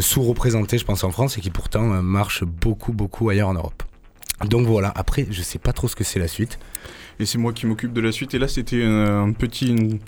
sous-représenté, 0.00 0.76
je 0.78 0.84
pense, 0.84 1.04
en 1.04 1.12
France 1.12 1.38
et 1.38 1.40
qui 1.40 1.50
pourtant 1.50 1.82
marche 2.02 2.42
beaucoup, 2.44 2.92
beaucoup 2.92 3.28
ailleurs 3.30 3.48
en 3.48 3.54
Europe. 3.54 3.82
Donc 4.48 4.66
voilà, 4.66 4.92
après, 4.94 5.26
je 5.30 5.42
sais 5.42 5.58
pas 5.58 5.72
trop 5.72 5.88
ce 5.88 5.96
que 5.96 6.04
c'est 6.04 6.18
la 6.18 6.28
suite. 6.28 6.58
Et 7.20 7.26
c'est 7.26 7.38
moi 7.38 7.52
qui 7.52 7.66
m'occupe 7.66 7.92
de 7.92 8.00
la 8.00 8.10
suite. 8.10 8.34
Et 8.34 8.38
là, 8.38 8.48
c'était 8.48 8.82
un, 8.82 9.32
petit 9.32 10.00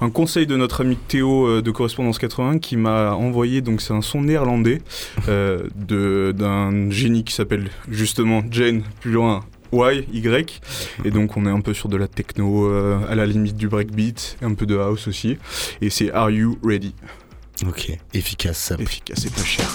un 0.00 0.10
conseil 0.10 0.46
de 0.46 0.56
notre 0.56 0.80
ami 0.80 0.96
Théo 0.96 1.46
euh, 1.46 1.62
de 1.62 1.70
Correspondance 1.70 2.18
80 2.18 2.58
qui 2.58 2.76
m'a 2.76 3.12
envoyé. 3.12 3.60
Donc, 3.60 3.80
c'est 3.80 3.92
un 3.92 4.00
son 4.00 4.22
néerlandais 4.22 4.80
euh, 5.28 5.68
d'un 5.78 6.90
génie 6.90 7.24
qui 7.24 7.34
s'appelle 7.34 7.70
justement 7.88 8.42
Jane, 8.50 8.82
plus 9.00 9.12
loin 9.12 9.44
Y, 9.72 10.08
Y. 10.12 10.60
Et 11.04 11.10
donc, 11.10 11.36
on 11.36 11.46
est 11.46 11.50
un 11.50 11.60
peu 11.60 11.74
sur 11.74 11.88
de 11.88 11.96
la 11.96 12.08
techno 12.08 12.66
euh, 12.66 12.98
à 13.08 13.14
la 13.14 13.26
limite 13.26 13.56
du 13.56 13.68
breakbeat, 13.68 14.38
un 14.42 14.54
peu 14.54 14.66
de 14.66 14.76
house 14.76 15.06
aussi. 15.06 15.36
Et 15.80 15.90
c'est 15.90 16.10
Are 16.10 16.30
You 16.30 16.58
Ready? 16.64 16.94
Ok, 17.66 17.90
efficace. 18.14 18.72
Efficace 18.78 19.26
et 19.26 19.30
pas 19.30 19.44
cher. 19.44 19.68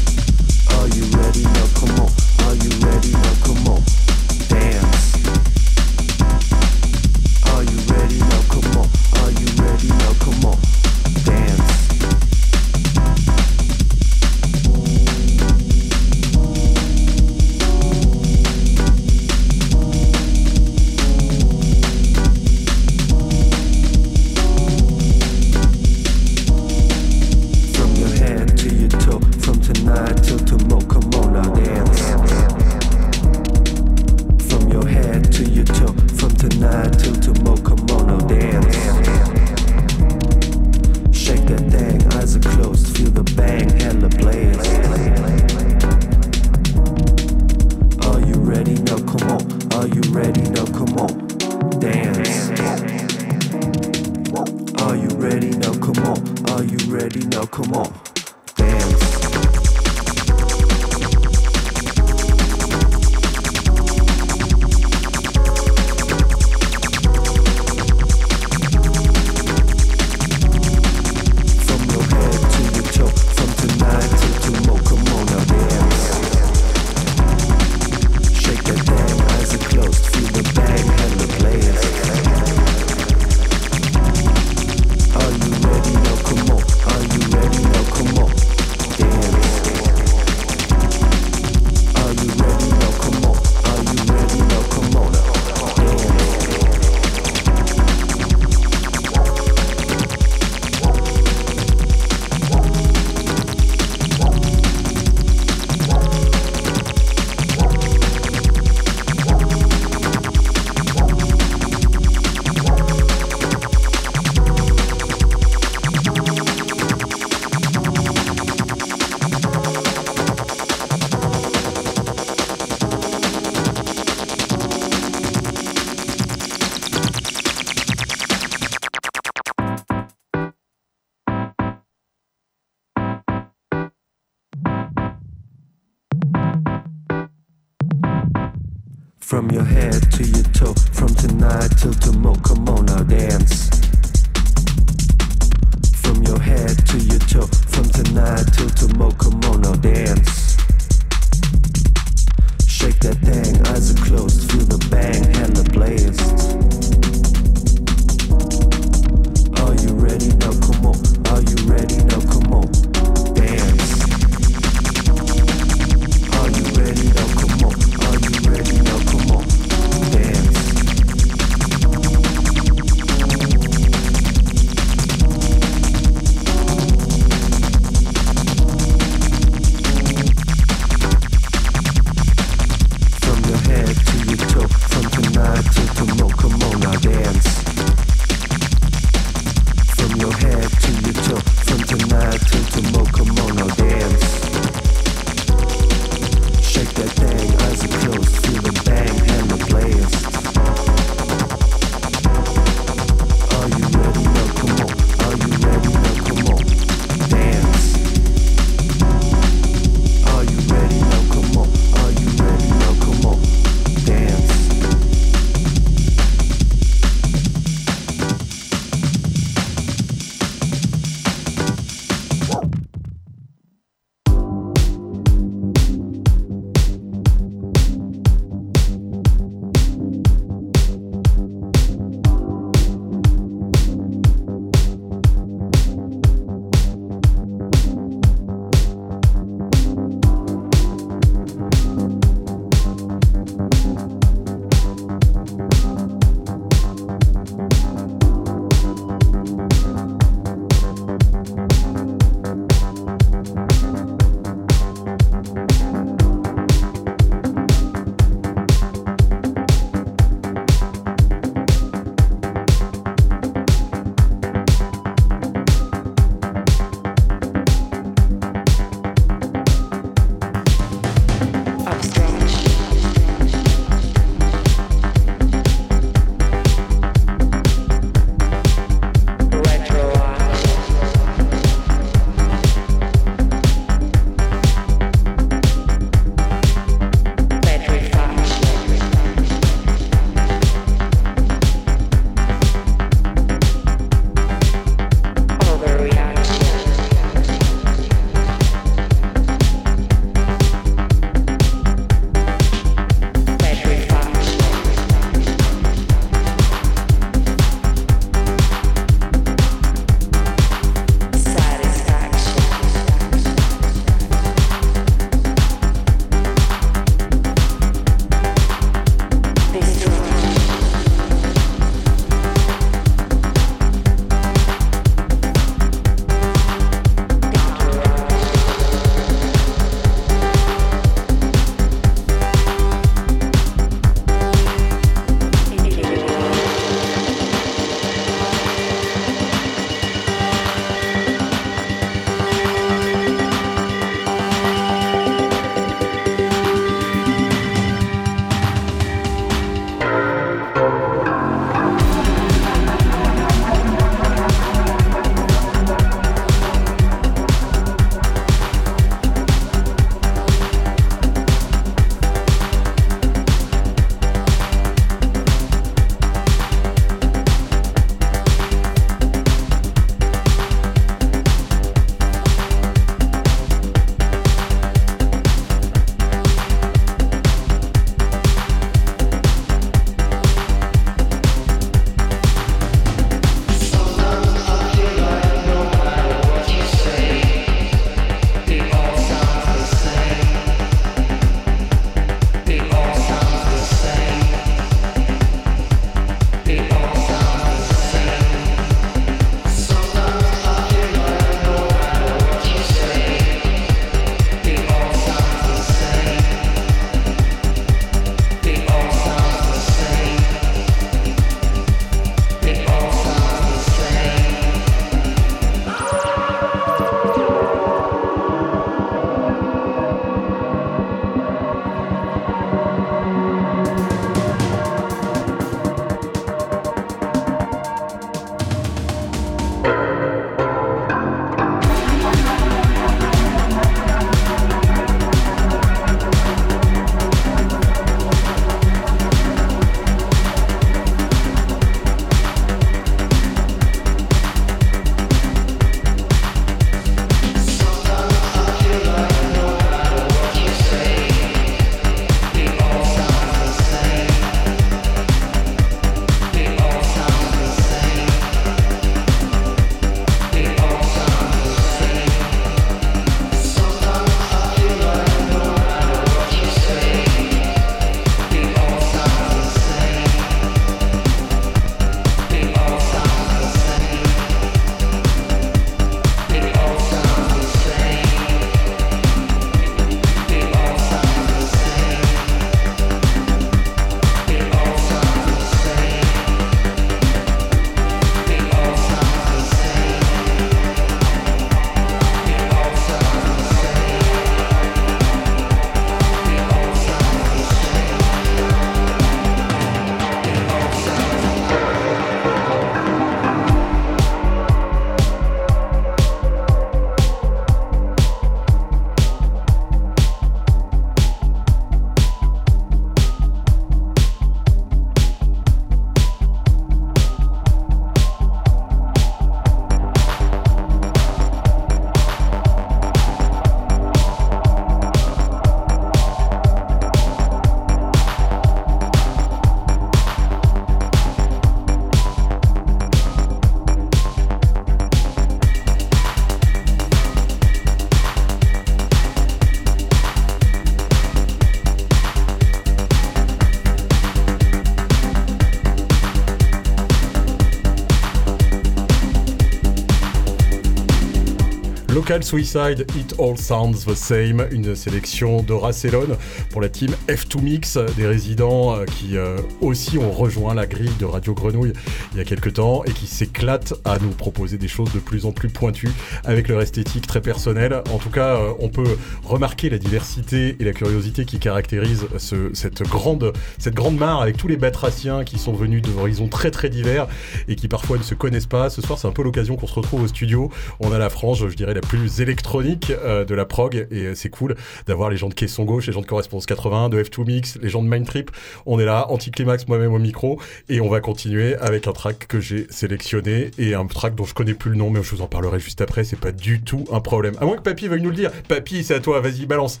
Local 552.26 552.42
Suicide, 552.42 553.04
It 553.18 553.34
All 553.38 553.58
Sounds 553.58 554.06
the 554.06 554.14
Same, 554.14 554.66
une 554.70 554.96
sélection 554.96 555.62
d'Ora 555.62 555.92
Celone 555.92 556.38
pour 556.70 556.80
la 556.80 556.88
team 556.88 557.10
F2 557.28 557.60
Mix, 557.60 557.98
des 558.16 558.26
résidents 558.26 558.96
euh, 558.96 559.04
qui 559.04 559.36
euh, 559.36 559.58
aussi 559.82 560.16
ont 560.16 560.32
rejoint 560.32 560.72
la 560.72 560.86
grille 560.86 561.12
de 561.20 561.26
Radio 561.26 561.52
Grenouille 561.52 561.92
il 562.34 562.38
y 562.38 562.40
a 562.40 562.44
quelques 562.44 562.74
temps 562.74 563.04
et 563.04 563.12
qui 563.12 563.26
s'éclatent 563.26 563.94
à 564.04 564.18
nous 564.18 564.30
proposer 564.30 564.76
des 564.76 564.88
choses 564.88 565.12
de 565.12 565.20
plus 565.20 565.46
en 565.46 565.52
plus 565.52 565.68
pointues 565.68 566.10
avec 566.44 566.68
leur 566.68 566.80
esthétique 566.80 567.26
très 567.26 567.40
personnelle. 567.40 568.02
En 568.12 568.18
tout 568.18 568.30
cas, 568.30 568.56
euh, 568.56 568.72
on 568.80 568.88
peut 568.88 569.16
remarquer 569.44 569.88
la 569.88 569.98
diversité 569.98 570.76
et 570.80 570.84
la 570.84 570.92
curiosité 570.92 571.44
qui 571.44 571.58
caractérisent 571.58 572.26
cette, 572.72 573.02
grande, 573.02 573.52
cette 573.78 573.94
grande 573.94 574.16
mare 574.16 574.42
avec 574.42 574.56
tous 574.56 574.66
les 574.66 574.76
batraciens 574.76 575.44
qui 575.44 575.58
sont 575.58 575.72
venus 575.72 576.02
d'horizons 576.02 576.48
très 576.48 576.72
très 576.72 576.90
divers 576.90 577.28
et 577.68 577.76
qui 577.76 577.86
parfois 577.86 578.18
ne 578.18 578.22
se 578.22 578.34
connaissent 578.34 578.66
pas. 578.66 578.90
Ce 578.90 579.00
soir, 579.00 579.18
c'est 579.18 579.28
un 579.28 579.32
peu 579.32 579.44
l'occasion 579.44 579.76
qu'on 579.76 579.86
se 579.86 579.94
retrouve 579.94 580.22
au 580.22 580.28
studio. 580.28 580.70
On 580.98 581.12
a 581.12 581.18
la 581.18 581.30
frange, 581.30 581.68
je 581.68 581.76
dirais, 581.76 581.94
la 581.94 582.00
plus 582.00 582.40
électronique 582.40 583.10
euh, 583.10 583.44
de 583.44 583.54
la 583.54 583.64
prog 583.64 584.08
et 584.10 584.26
euh, 584.26 584.34
c'est 584.34 584.50
cool 584.50 584.74
d'avoir 585.06 585.30
les 585.30 585.36
gens 585.36 585.48
de 585.48 585.54
Caisson 585.54 585.84
Gauche, 585.84 586.08
les 586.08 586.12
gens 586.12 586.20
de 586.20 586.26
Correspondance 586.26 586.66
80, 586.66 587.10
de 587.10 587.22
F2 587.22 587.46
Mix, 587.46 587.78
les 587.80 587.88
gens 587.88 588.02
de 588.02 588.08
Mind 588.08 588.26
Trip. 588.26 588.50
On 588.86 588.98
est 588.98 589.04
là, 589.04 589.30
anti-climax 589.30 589.86
moi-même 589.86 590.12
au 590.12 590.18
micro 590.18 590.60
et 590.88 591.00
on 591.00 591.08
va 591.08 591.20
continuer 591.20 591.76
avec 591.76 592.08
un 592.08 592.12
track 592.24 592.46
que 592.46 592.58
j'ai 592.58 592.86
sélectionné 592.88 593.70
et 593.76 593.92
un 593.92 594.06
track 594.06 594.34
dont 594.34 594.46
je 594.46 594.54
connais 594.54 594.72
plus 594.72 594.90
le 594.90 594.96
nom 594.96 595.10
mais 595.10 595.22
je 595.22 595.30
vous 595.34 595.42
en 595.42 595.46
parlerai 595.46 595.78
juste 595.78 596.00
après, 596.00 596.24
c'est 596.24 596.40
pas 596.40 596.52
du 596.52 596.80
tout 596.80 597.04
un 597.12 597.20
problème. 597.20 597.54
À 597.60 597.66
moins 597.66 597.76
que 597.76 597.82
Papy 597.82 598.08
veuille 598.08 598.22
nous 598.22 598.30
le 598.30 598.36
dire. 598.36 598.50
Papy, 598.66 599.04
c'est 599.04 599.12
à 599.12 599.20
toi, 599.20 599.42
vas-y, 599.42 599.66
balance. 599.66 600.00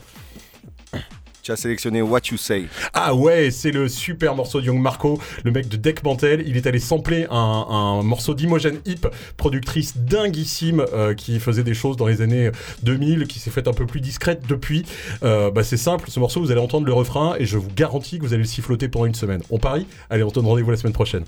Tu 1.42 1.52
as 1.52 1.56
sélectionné 1.56 2.00
What 2.00 2.20
You 2.30 2.38
Say. 2.38 2.64
Ah 2.94 3.14
ouais, 3.14 3.50
c'est 3.50 3.72
le 3.72 3.88
super 3.88 4.34
morceau 4.34 4.62
de 4.62 4.66
Young 4.66 4.80
Marco, 4.80 5.20
le 5.44 5.50
mec 5.50 5.68
de 5.68 5.76
Deck 5.76 6.02
Mantel. 6.02 6.42
Il 6.46 6.56
est 6.56 6.66
allé 6.66 6.78
sampler 6.78 7.26
un, 7.30 8.00
morceau 8.02 8.32
d'Imogen 8.32 8.78
Hip, 8.86 9.06
productrice 9.36 9.98
dinguissime 9.98 10.82
euh, 10.94 11.12
qui 11.12 11.38
faisait 11.40 11.62
des 11.62 11.74
choses 11.74 11.98
dans 11.98 12.06
les 12.06 12.22
années 12.22 12.50
2000, 12.84 13.26
qui 13.26 13.38
s'est 13.38 13.50
faite 13.50 13.68
un 13.68 13.74
peu 13.74 13.84
plus 13.84 14.00
discrète 14.00 14.44
depuis. 14.48 14.86
Euh, 15.24 15.50
bah 15.50 15.62
c'est 15.62 15.76
simple, 15.76 16.08
ce 16.08 16.18
morceau, 16.18 16.40
vous 16.40 16.50
allez 16.50 16.62
entendre 16.62 16.86
le 16.86 16.94
refrain 16.94 17.34
et 17.38 17.44
je 17.44 17.58
vous 17.58 17.68
garantis 17.76 18.18
que 18.18 18.22
vous 18.24 18.32
allez 18.32 18.44
le 18.44 18.48
siffloter 18.48 18.88
pendant 18.88 19.04
une 19.04 19.14
semaine. 19.14 19.42
On 19.50 19.58
parie? 19.58 19.86
Allez, 20.08 20.22
on 20.22 20.30
se 20.30 20.34
donne 20.34 20.46
rendez-vous 20.46 20.70
la 20.70 20.78
semaine 20.78 20.94
prochaine. 20.94 21.24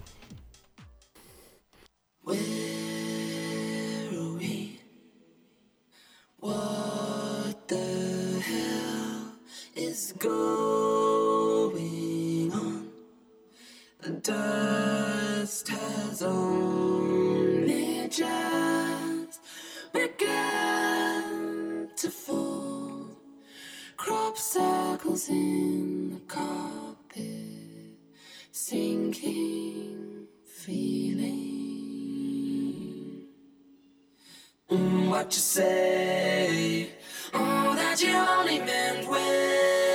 Going 10.19 11.83
on. 12.53 12.89
The 14.01 14.11
dust 14.11 15.69
has 15.69 16.23
only 16.23 18.09
just 18.09 19.41
begun 19.93 21.89
to 21.97 22.11
fall. 22.11 23.09
Crop 23.97 24.37
circles 24.39 25.29
in 25.29 26.11
the 26.13 26.21
carpet, 26.21 27.99
sinking 28.53 30.27
feeling. 30.45 31.57
Mm, 34.71 35.11
what 35.11 35.27
you 35.27 35.39
say? 35.41 36.91
Oh, 37.33 37.75
that 37.77 38.03
you 38.03 38.15
only 38.15 38.59
meant 38.59 39.09
well, 39.09 39.86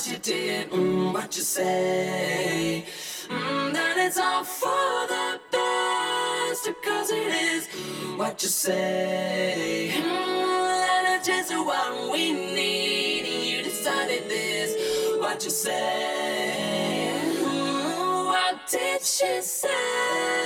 cause 0.00 0.12
you 0.12 0.18
did 0.18 0.70
mm, 0.70 1.12
what 1.12 1.36
you 1.36 1.42
say. 1.42 2.86
Mm, 3.28 3.72
that 3.74 3.96
it's 3.98 4.18
all 4.18 4.44
for 4.44 5.06
the 5.08 5.38
best, 5.52 6.64
because 6.64 7.10
it 7.10 7.26
is 7.26 7.68
what 8.16 8.42
you 8.42 8.48
say. 8.48 9.92
Mm, 9.92 10.02
that 10.02 11.18
it's 11.18 11.28
just 11.28 11.52
what 11.54 12.12
we 12.12 12.32
need, 12.32 13.52
you 13.52 13.62
decided 13.62 14.24
this, 14.28 15.18
what 15.18 15.44
you 15.44 15.50
say. 15.50 17.12
Mm, 17.42 18.26
what 18.26 18.56
did 18.70 19.02
she 19.02 19.42
say? 19.42 20.39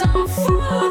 I'm 0.00 0.26
free. 0.26 0.83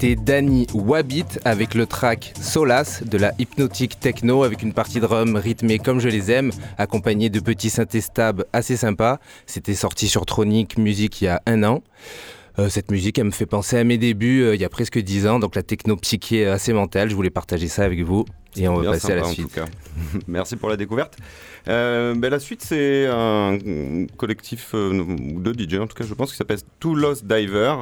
C'était 0.00 0.16
Danny 0.16 0.66
Wabit 0.72 1.26
avec 1.44 1.74
le 1.74 1.84
track 1.84 2.32
Solas 2.40 3.02
de 3.04 3.18
la 3.18 3.34
hypnotique 3.38 4.00
techno 4.00 4.44
avec 4.44 4.62
une 4.62 4.72
partie 4.72 4.98
drum 4.98 5.36
rythmée 5.36 5.78
comme 5.78 6.00
je 6.00 6.08
les 6.08 6.30
aime, 6.30 6.52
accompagnée 6.78 7.28
de 7.28 7.38
petits 7.38 7.68
synthés 7.68 8.00
stab 8.00 8.46
assez 8.54 8.78
sympas. 8.78 9.18
C'était 9.44 9.74
sorti 9.74 10.08
sur 10.08 10.24
Tronic 10.24 10.78
Music 10.78 11.20
il 11.20 11.24
y 11.26 11.28
a 11.28 11.42
un 11.44 11.64
an. 11.64 11.82
Euh, 12.58 12.70
cette 12.70 12.90
musique, 12.90 13.18
elle 13.18 13.26
me 13.26 13.30
fait 13.30 13.44
penser 13.44 13.76
à 13.76 13.84
mes 13.84 13.98
débuts 13.98 14.40
euh, 14.40 14.54
il 14.54 14.60
y 14.62 14.64
a 14.64 14.70
presque 14.70 14.98
10 14.98 15.26
ans, 15.26 15.38
donc 15.38 15.54
la 15.54 15.62
techno 15.62 15.96
psyché 15.96 16.46
assez 16.46 16.72
mentale. 16.72 17.10
Je 17.10 17.14
voulais 17.14 17.28
partager 17.28 17.68
ça 17.68 17.84
avec 17.84 18.00
vous 18.00 18.24
et 18.56 18.68
on 18.68 18.76
va 18.76 18.92
passer 18.92 19.12
à 19.12 19.16
la 19.16 19.24
suite. 19.24 19.60
Merci 20.26 20.56
pour 20.56 20.68
la 20.68 20.76
découverte. 20.76 21.16
Euh, 21.68 22.14
ben, 22.14 22.30
la 22.30 22.40
suite, 22.40 22.62
c'est 22.62 23.06
un 23.06 23.58
collectif 24.16 24.70
euh, 24.74 25.04
de 25.36 25.52
DJ, 25.52 25.74
en 25.74 25.86
tout 25.86 25.96
cas, 25.96 26.04
je 26.04 26.14
pense, 26.14 26.30
qui 26.30 26.36
s'appelle 26.36 26.58
Two 26.78 26.94
Lost 26.94 27.26
Diver. 27.26 27.74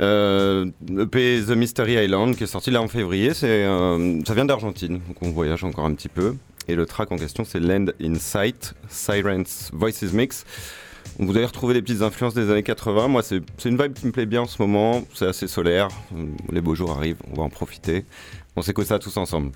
Euh, 0.00 0.66
EP 0.98 1.42
The 1.46 1.50
Mystery 1.50 1.94
Island 1.94 2.36
qui 2.36 2.44
est 2.44 2.48
sorti 2.48 2.70
là 2.70 2.82
en 2.82 2.88
février, 2.88 3.32
euh, 3.42 4.20
ça 4.26 4.34
vient 4.34 4.44
d'Argentine, 4.44 5.00
donc 5.08 5.16
on 5.22 5.30
voyage 5.30 5.64
encore 5.64 5.86
un 5.86 5.94
petit 5.94 6.08
peu. 6.08 6.34
Et 6.68 6.74
le 6.74 6.84
track 6.84 7.12
en 7.12 7.16
question 7.16 7.44
c'est 7.44 7.60
Land 7.60 7.86
in 8.02 8.16
Sight, 8.16 8.74
Sirens 8.88 9.70
Voices 9.72 10.12
Mix. 10.12 10.44
Vous 11.18 11.34
allez 11.34 11.46
retrouver 11.46 11.72
les 11.72 11.82
petites 11.82 12.02
influences 12.02 12.34
des 12.34 12.50
années 12.50 12.62
80. 12.62 13.08
Moi, 13.08 13.22
c'est 13.22 13.40
c'est 13.56 13.70
une 13.70 13.80
vibe 13.80 13.94
qui 13.94 14.06
me 14.06 14.12
plaît 14.12 14.26
bien 14.26 14.42
en 14.42 14.46
ce 14.46 14.60
moment. 14.60 15.02
C'est 15.14 15.26
assez 15.26 15.46
solaire. 15.46 15.88
Les 16.50 16.60
beaux 16.60 16.74
jours 16.74 16.90
arrivent, 16.90 17.22
on 17.32 17.36
va 17.36 17.44
en 17.44 17.48
profiter. 17.48 18.04
On 18.54 18.62
s'écoute 18.62 18.86
ça 18.86 18.98
tous 18.98 19.16
ensemble. 19.16 19.52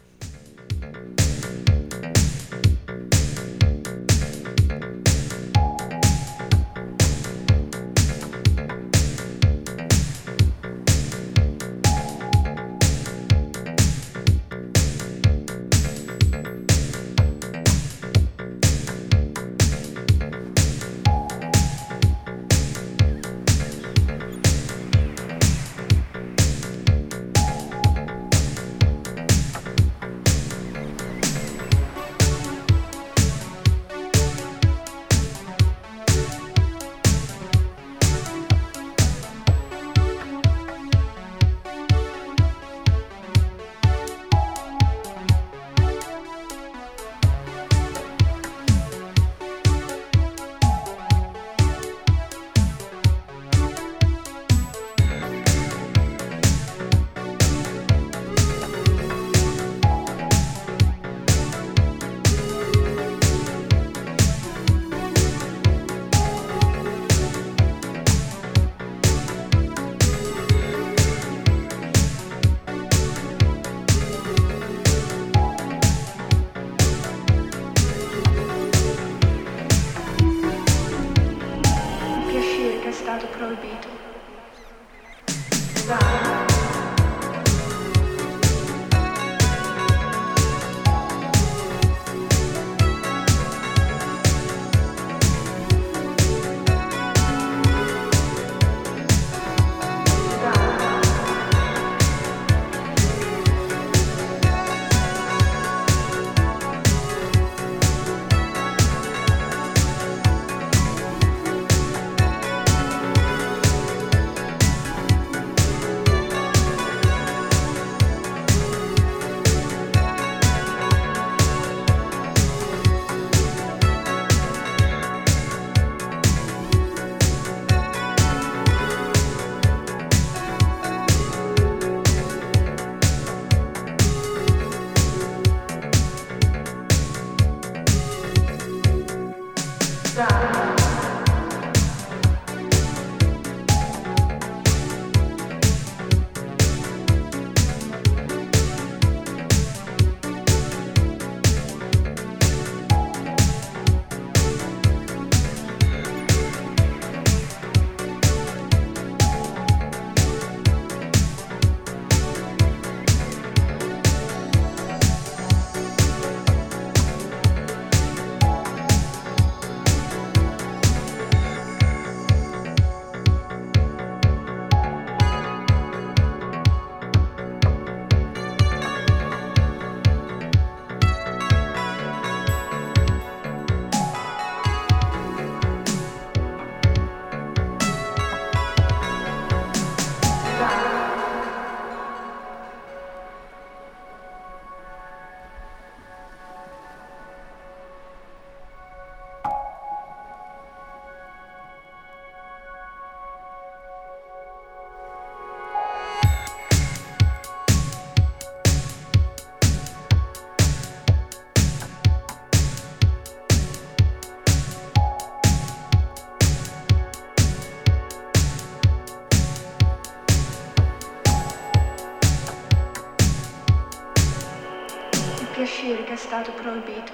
dire 225.90 226.04
che 226.04 226.12
è 226.12 226.16
stato 226.16 226.52
proibito. 226.52 227.12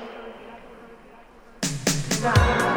No. 2.21 2.76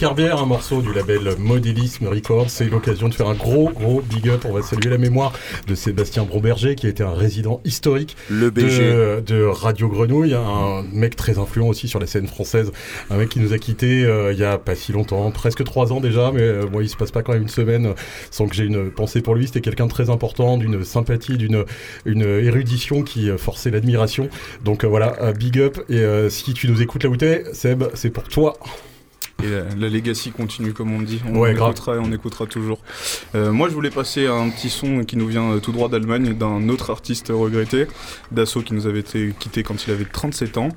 Récarbière, 0.00 0.40
un 0.40 0.46
morceau 0.46 0.80
du 0.80 0.94
label 0.94 1.34
Modélisme 1.38 2.06
Records. 2.06 2.48
C'est 2.48 2.70
l'occasion 2.70 3.10
de 3.10 3.14
faire 3.14 3.28
un 3.28 3.34
gros, 3.34 3.68
gros 3.68 4.00
big 4.00 4.30
up. 4.30 4.46
On 4.48 4.52
va 4.54 4.62
saluer 4.62 4.88
la 4.88 4.96
mémoire 4.96 5.34
de 5.66 5.74
Sébastien 5.74 6.22
Bromberger, 6.22 6.74
qui 6.74 6.86
a 6.86 6.88
été 6.88 7.02
un 7.02 7.12
résident 7.12 7.60
historique 7.66 8.16
Le 8.30 8.48
BG. 8.48 8.78
de, 8.78 9.20
de 9.20 9.44
Radio 9.44 9.90
Grenouille, 9.90 10.32
un 10.32 10.84
mec 10.90 11.16
très 11.16 11.38
influent 11.38 11.68
aussi 11.68 11.86
sur 11.86 12.00
la 12.00 12.06
scène 12.06 12.26
française, 12.28 12.72
un 13.10 13.18
mec 13.18 13.28
qui 13.28 13.40
nous 13.40 13.52
a 13.52 13.58
quittés 13.58 14.06
euh, 14.06 14.32
il 14.32 14.38
y 14.38 14.44
a 14.44 14.56
pas 14.56 14.74
si 14.74 14.92
longtemps, 14.92 15.30
presque 15.32 15.64
trois 15.64 15.92
ans 15.92 16.00
déjà, 16.00 16.32
mais 16.32 16.40
euh, 16.40 16.64
bon, 16.64 16.80
il 16.80 16.88
se 16.88 16.96
passe 16.96 17.10
pas 17.10 17.22
quand 17.22 17.34
même 17.34 17.42
une 17.42 17.48
semaine 17.48 17.92
sans 18.30 18.48
que 18.48 18.54
j'ai 18.54 18.64
une 18.64 18.90
pensée 18.90 19.20
pour 19.20 19.34
lui. 19.34 19.48
C'était 19.48 19.60
quelqu'un 19.60 19.84
de 19.84 19.92
très 19.92 20.08
important, 20.08 20.56
d'une 20.56 20.82
sympathie, 20.82 21.36
d'une 21.36 21.66
une 22.06 22.22
érudition 22.22 23.02
qui 23.02 23.28
euh, 23.28 23.36
forçait 23.36 23.70
l'admiration. 23.70 24.30
Donc 24.64 24.82
euh, 24.82 24.86
voilà, 24.86 25.34
big 25.34 25.58
up. 25.58 25.78
Et 25.90 26.02
si 26.30 26.54
tu 26.54 26.68
nous 26.70 26.80
écoutes 26.80 27.04
là 27.04 27.10
où 27.10 27.18
t'es, 27.18 27.44
Seb, 27.52 27.84
c'est 27.92 28.08
pour 28.08 28.24
toi. 28.24 28.56
Et 29.44 29.50
la, 29.50 29.62
la 29.78 29.88
legacy 29.88 30.30
continue, 30.30 30.72
comme 30.72 30.92
on 30.92 31.00
dit. 31.02 31.20
On 31.28 31.38
Ouais, 31.38 31.54
grave. 31.54 31.70
écoutera 31.70 31.96
et 31.96 31.98
on 31.98 32.12
écoutera 32.12 32.46
toujours. 32.46 32.78
Euh, 33.34 33.52
moi, 33.52 33.68
je 33.68 33.74
voulais 33.74 33.90
passer 33.90 34.26
à 34.26 34.34
un 34.34 34.48
petit 34.50 34.70
son 34.70 35.04
qui 35.04 35.16
nous 35.16 35.26
vient 35.26 35.52
euh, 35.52 35.58
tout 35.58 35.72
droit 35.72 35.88
d'Allemagne, 35.88 36.34
d'un 36.34 36.68
autre 36.68 36.90
artiste 36.90 37.28
regretté, 37.34 37.86
Dassault, 38.32 38.62
qui 38.62 38.74
nous 38.74 38.86
avait 38.86 39.00
été 39.00 39.32
quitté 39.38 39.62
quand 39.62 39.86
il 39.86 39.92
avait 39.92 40.04
37 40.04 40.58
ans. 40.58 40.68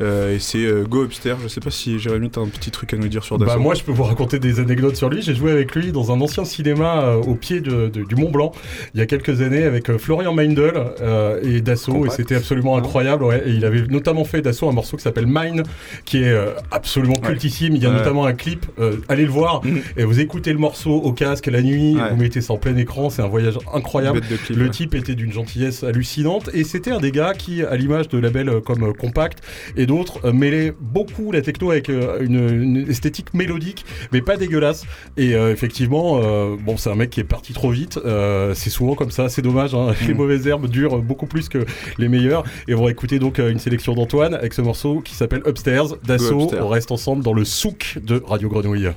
Euh, 0.00 0.34
et 0.34 0.38
c'est 0.38 0.64
euh, 0.64 0.84
Go 0.84 1.04
Upstairs. 1.04 1.38
Je 1.42 1.48
sais 1.48 1.60
pas 1.60 1.70
si 1.70 1.98
Jérémy, 1.98 2.30
t'as 2.30 2.40
un 2.40 2.48
petit 2.48 2.70
truc 2.70 2.92
à 2.94 2.96
nous 2.96 3.08
dire 3.08 3.24
sur 3.24 3.38
Dassault. 3.38 3.52
Bah 3.52 3.58
moi 3.58 3.74
je 3.74 3.82
peux 3.82 3.92
vous 3.92 4.04
raconter 4.04 4.38
des 4.38 4.60
anecdotes 4.60 4.96
sur 4.96 5.08
lui. 5.08 5.22
J'ai 5.22 5.34
joué 5.34 5.50
avec 5.52 5.74
lui 5.74 5.92
dans 5.92 6.12
un 6.12 6.20
ancien 6.20 6.44
cinéma 6.44 7.02
euh, 7.02 7.16
au 7.16 7.34
pied 7.34 7.60
de- 7.60 7.88
de- 7.88 8.02
du 8.04 8.14
Mont 8.16 8.30
Blanc 8.30 8.52
il 8.94 9.00
y 9.00 9.02
a 9.02 9.06
quelques 9.06 9.40
années 9.42 9.64
avec 9.64 9.88
euh, 9.90 9.98
Florian 9.98 10.32
Meindl 10.34 10.72
euh, 11.00 11.40
et 11.42 11.60
Dassault 11.60 12.06
et 12.06 12.10
c'était 12.10 12.34
absolument 12.36 12.76
incroyable. 12.76 13.24
Ouais. 13.24 13.42
Et 13.46 13.50
il 13.50 13.64
avait 13.64 13.82
notamment 13.88 14.24
fait 14.24 14.42
Dassault 14.42 14.68
un 14.68 14.72
morceau 14.72 14.96
qui 14.96 15.02
s'appelle 15.02 15.26
Mine 15.26 15.62
qui 16.04 16.18
est 16.22 16.28
euh, 16.30 16.50
absolument 16.70 17.14
Ouais. 17.22 17.28
cultissime. 17.28 17.76
Il 17.76 17.82
y 17.82 17.86
a 17.86 17.90
Ouais. 17.90 17.96
Notamment 18.12 18.26
un 18.26 18.32
clip. 18.34 18.66
euh, 18.78 18.96
allez 19.08 19.24
le 19.24 19.30
voir 19.30 19.64
Mhm. 19.64 19.80
et 19.96 20.04
vous 20.04 20.20
écoutez 20.20 20.52
le 20.52 20.58
morceau 20.58 20.92
au 20.94 21.12
casque 21.12 21.46
la 21.46 21.62
nuit. 21.62 21.94
Ouais. 21.96 22.10
Vous 22.10 22.16
mettez 22.16 22.40
ça 22.40 22.52
en 22.52 22.58
plein 22.58 22.76
écran. 22.76 23.10
C'est 23.10 23.22
un 23.22 23.26
voyage 23.28 23.58
incroyable. 23.72 24.20
Clip, 24.20 24.56
Le 24.56 24.64
ouais. 24.64 24.70
type 24.70 24.94
était 24.94 25.14
d'une 25.14 25.32
gentillesse 25.32 25.82
hallucinante 25.82 26.50
et 26.52 26.64
c'était 26.64 26.90
un 26.90 27.00
des 27.00 27.10
gars 27.10 27.32
qui, 27.34 27.62
à 27.62 27.76
l'image 27.76 28.08
de 28.08 28.18
labels 28.18 28.48
euh, 28.48 28.60
comme 28.60 28.84
euh, 28.84 28.92
Compact 28.92 29.38
et 29.76 29.86
d'autres, 29.86 30.20
euh, 30.24 30.32
mêlait 30.32 30.72
beaucoup 30.80 31.32
la 31.32 31.40
techno 31.42 31.70
avec 31.70 31.88
une, 31.88 32.02
une 32.20 32.86
esthétique 32.88 33.32
mélodique, 33.34 33.84
mais 34.12 34.20
pas 34.20 34.36
dégueulasse. 34.36 34.84
Et 35.16 35.34
euh, 35.34 35.52
effectivement, 35.52 36.20
bon, 36.64 36.76
c'est 36.76 36.90
un 36.90 36.94
mec 36.94 37.10
qui 37.10 37.20
est 37.20 37.24
parti 37.24 37.52
trop 37.52 37.70
vite. 37.70 37.98
euh, 38.04 38.52
c'est 38.54 38.70
souvent 38.70 38.94
comme 38.94 39.10
ça, 39.10 39.28
c'est 39.28 39.42
dommage. 39.42 39.74
hein. 39.74 39.92
Les 40.06 40.14
Mm. 40.14 40.16
mauvaises 40.16 40.46
herbes 40.46 40.68
durent 40.68 40.98
beaucoup 41.00 41.26
plus 41.26 41.48
que 41.48 41.64
les 41.98 42.08
meilleures. 42.08 42.44
Et 42.68 42.74
on 42.74 42.82
va 42.84 42.90
écouter 42.90 43.18
donc 43.18 43.38
une 43.38 43.58
sélection 43.58 43.94
d'Antoine 43.94 44.34
avec 44.34 44.52
ce 44.52 44.60
morceau 44.62 45.00
qui 45.00 45.14
s'appelle 45.14 45.42
Upstairs 45.46 45.96
d'Assaut. 46.04 46.50
On 46.60 46.68
reste 46.68 46.90
ensemble 46.92 47.22
dans 47.22 47.32
le 47.32 47.44
souk 47.44 47.98
de 48.02 48.22
Radio 48.26 48.48
Grenouille. 48.48 48.92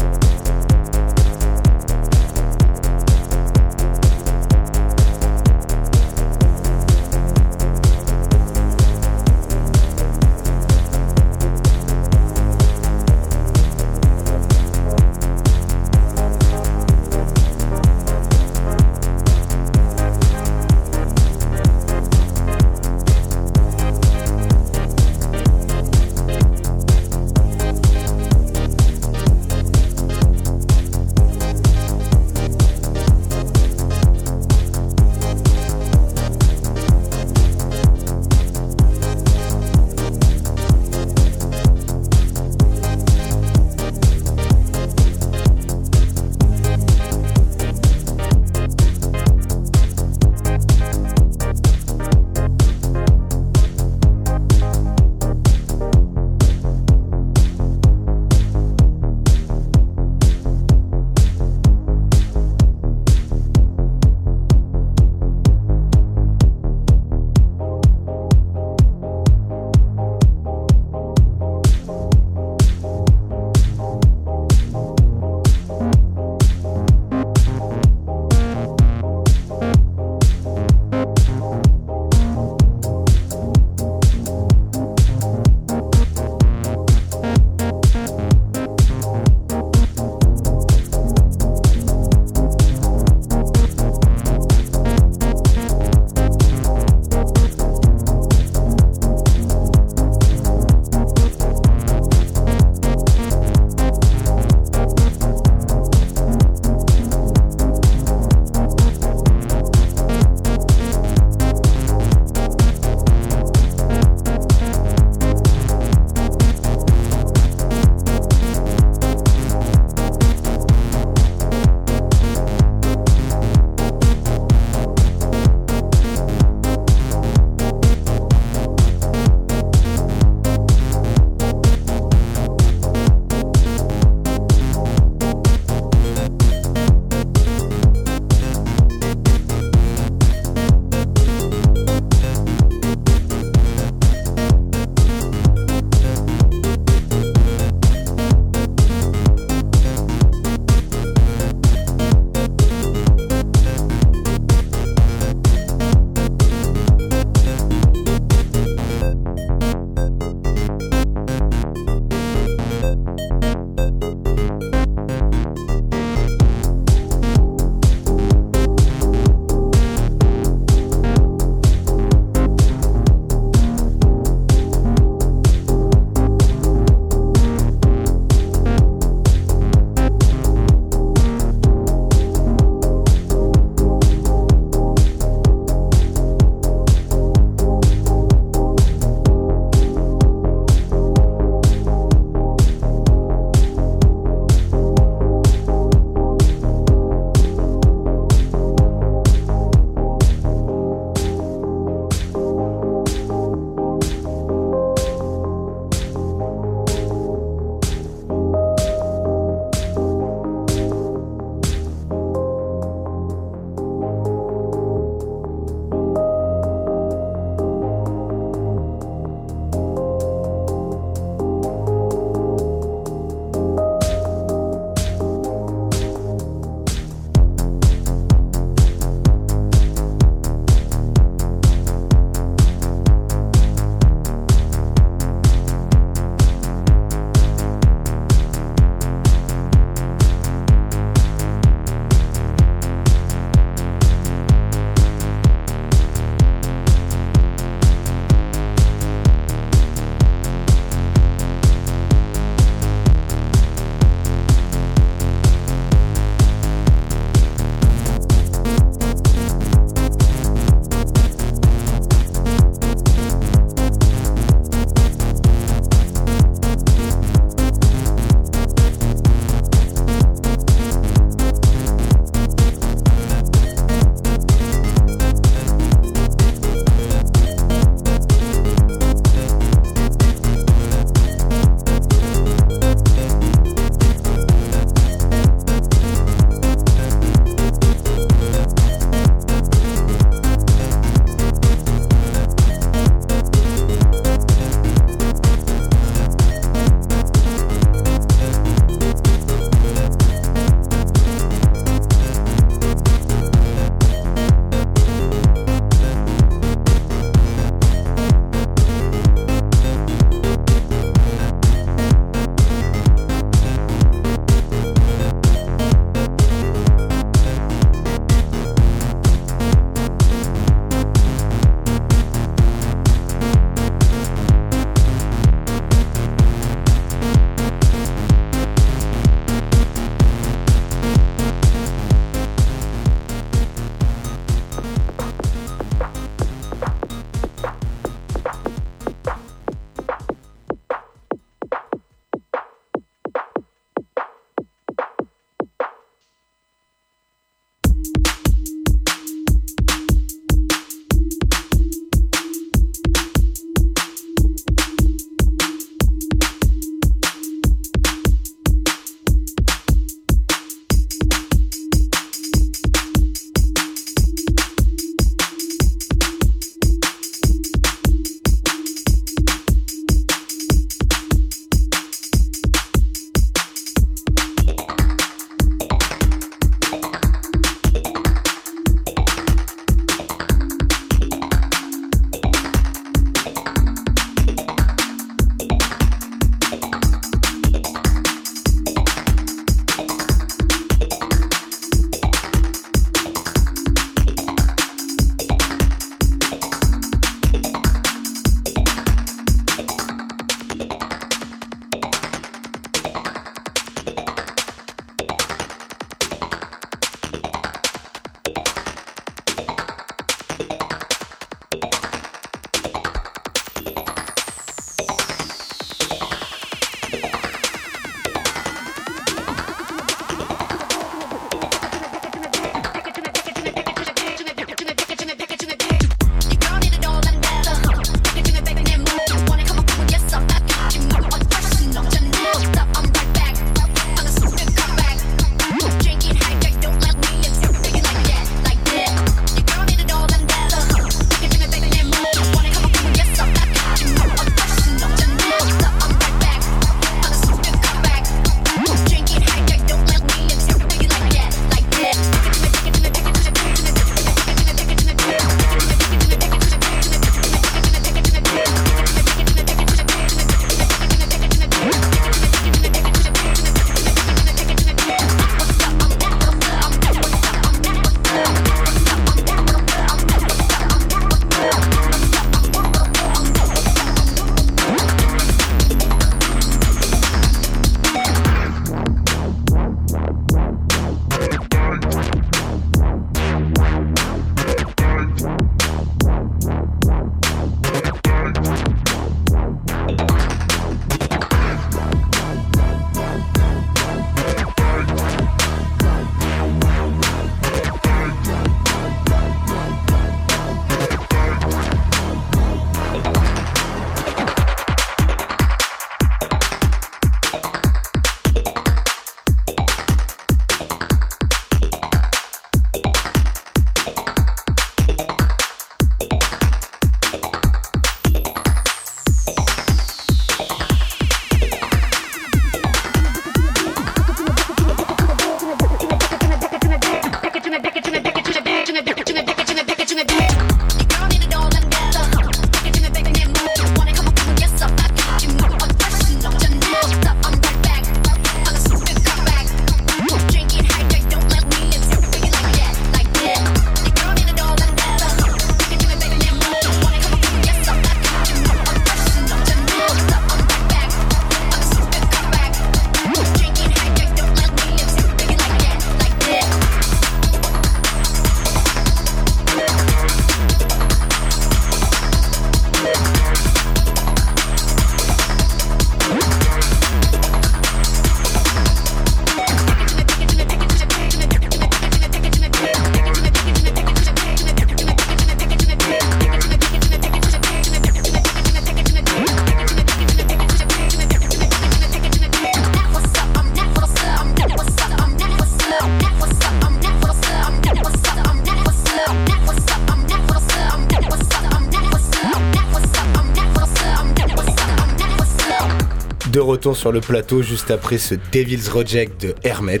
Retour 596.62 596.96
sur 596.96 597.12
le 597.12 597.20
plateau 597.20 597.62
juste 597.62 597.90
après 597.90 598.18
ce 598.18 598.34
Devil's 598.52 598.88
Reject 598.88 599.40
de 599.40 599.54
Hermet. 599.64 600.00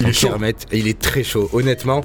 Il 0.00 0.02
est 0.02 0.04
Donc, 0.06 0.14
chaud. 0.14 0.28
Hermet, 0.28 0.54
il 0.72 0.88
est 0.88 0.98
très 0.98 1.24
chaud. 1.24 1.48
Honnêtement, 1.52 2.02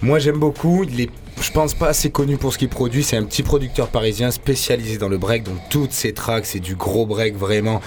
moi 0.00 0.18
j'aime 0.18 0.38
beaucoup. 0.38 0.84
Il 0.84 1.00
est, 1.02 1.10
je 1.40 1.50
pense, 1.50 1.74
pas 1.74 1.88
assez 1.88 2.10
connu 2.10 2.36
pour 2.36 2.52
ce 2.52 2.58
qu'il 2.58 2.68
produit. 2.68 3.02
C'est 3.02 3.16
un 3.16 3.24
petit 3.24 3.42
producteur 3.42 3.88
parisien 3.88 4.30
spécialisé 4.30 4.98
dans 4.98 5.08
le 5.08 5.18
break. 5.18 5.44
Donc 5.44 5.58
toutes 5.70 5.92
ses 5.92 6.12
tracks, 6.12 6.46
c'est 6.46 6.60
du 6.60 6.74
gros 6.74 7.06
break 7.06 7.36
vraiment. 7.36 7.80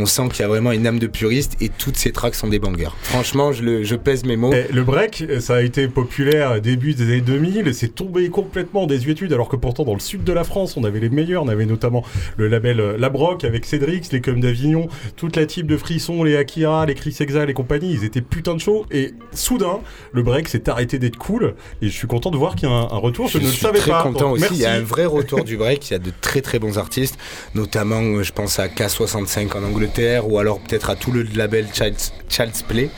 On 0.00 0.06
sent 0.06 0.28
qu'il 0.32 0.40
y 0.40 0.44
a 0.44 0.48
vraiment 0.48 0.70
une 0.72 0.86
âme 0.86 0.98
de 0.98 1.06
puriste 1.08 1.56
et 1.60 1.68
toutes 1.68 1.96
ses 1.96 2.12
tracks 2.12 2.34
sont 2.36 2.46
des 2.48 2.58
bangers. 2.60 2.90
Franchement, 3.02 3.52
je, 3.52 3.62
le, 3.64 3.82
je 3.82 3.96
pèse 3.96 4.24
mes 4.24 4.36
mots. 4.36 4.52
Le 4.72 4.82
break, 4.84 5.24
ça 5.40 5.56
a 5.56 5.62
été 5.62 5.88
populaire 5.88 6.60
début 6.60 6.94
des 6.94 7.04
années 7.04 7.20
2000, 7.20 7.74
c'est 7.74 7.94
tombé 7.94 8.28
complètement 8.28 8.82
en 8.84 8.86
désuétude, 8.86 9.32
alors 9.32 9.48
que 9.48 9.56
pourtant 9.56 9.84
dans 9.84 9.94
le 9.94 10.00
sud 10.00 10.22
de 10.24 10.32
la 10.32 10.44
France, 10.44 10.76
on 10.76 10.84
avait 10.84 11.00
les 11.00 11.08
meilleurs, 11.08 11.42
on 11.42 11.48
avait 11.48 11.66
notamment 11.66 12.04
le 12.36 12.46
label 12.48 12.78
euh, 12.80 12.96
La 12.98 13.08
Broc 13.08 13.44
avec 13.44 13.64
Cédrix, 13.64 14.02
les 14.12 14.20
Comme 14.20 14.40
d'Avignon, 14.40 14.88
toute 15.16 15.34
la 15.36 15.46
type 15.46 15.66
de 15.66 15.76
Frisson, 15.76 16.22
les 16.22 16.36
Akira, 16.36 16.86
les 16.86 16.94
Chris 16.94 17.16
Exal 17.20 17.50
et 17.50 17.54
compagnie, 17.54 17.92
ils 17.92 18.04
étaient 18.04 18.20
putain 18.20 18.54
de 18.54 18.60
chauds, 18.60 18.86
et 18.90 19.14
soudain, 19.32 19.80
le 20.12 20.22
break 20.22 20.48
s'est 20.48 20.68
arrêté 20.68 20.98
d'être 20.98 21.16
cool, 21.16 21.54
et 21.82 21.86
je 21.86 21.92
suis 21.92 22.06
content 22.06 22.30
de 22.30 22.36
voir 22.36 22.54
qu'il 22.54 22.68
y 22.68 22.72
a 22.72 22.74
un, 22.74 22.82
un 22.82 22.98
retour, 22.98 23.26
je, 23.28 23.34
Je 23.34 23.38
ne 23.38 23.44
le 23.44 23.50
suis 23.50 23.60
savais 23.60 23.78
très 23.78 23.90
pas. 23.90 24.02
content 24.02 24.32
aussi. 24.32 24.42
merci. 24.42 24.56
Il 24.56 24.62
y 24.62 24.66
a 24.66 24.72
un 24.72 24.80
vrai 24.82 25.06
retour 25.06 25.44
du 25.44 25.56
break. 25.56 25.88
Il 25.90 25.92
y 25.92 25.96
a 25.96 25.98
de 25.98 26.12
très 26.20 26.40
très 26.40 26.58
bons 26.58 26.78
artistes, 26.78 27.16
notamment 27.54 28.00
euh, 28.02 28.22
je 28.22 28.32
pense 28.32 28.58
à 28.58 28.68
K65 28.68 29.56
en 29.56 29.62
Angleterre 29.64 29.87
ou 30.26 30.38
alors 30.38 30.60
peut-être 30.60 30.90
à 30.90 30.96
tout 30.96 31.12
le 31.12 31.22
label 31.22 31.66
Child's, 31.72 32.62
Play. 32.62 32.90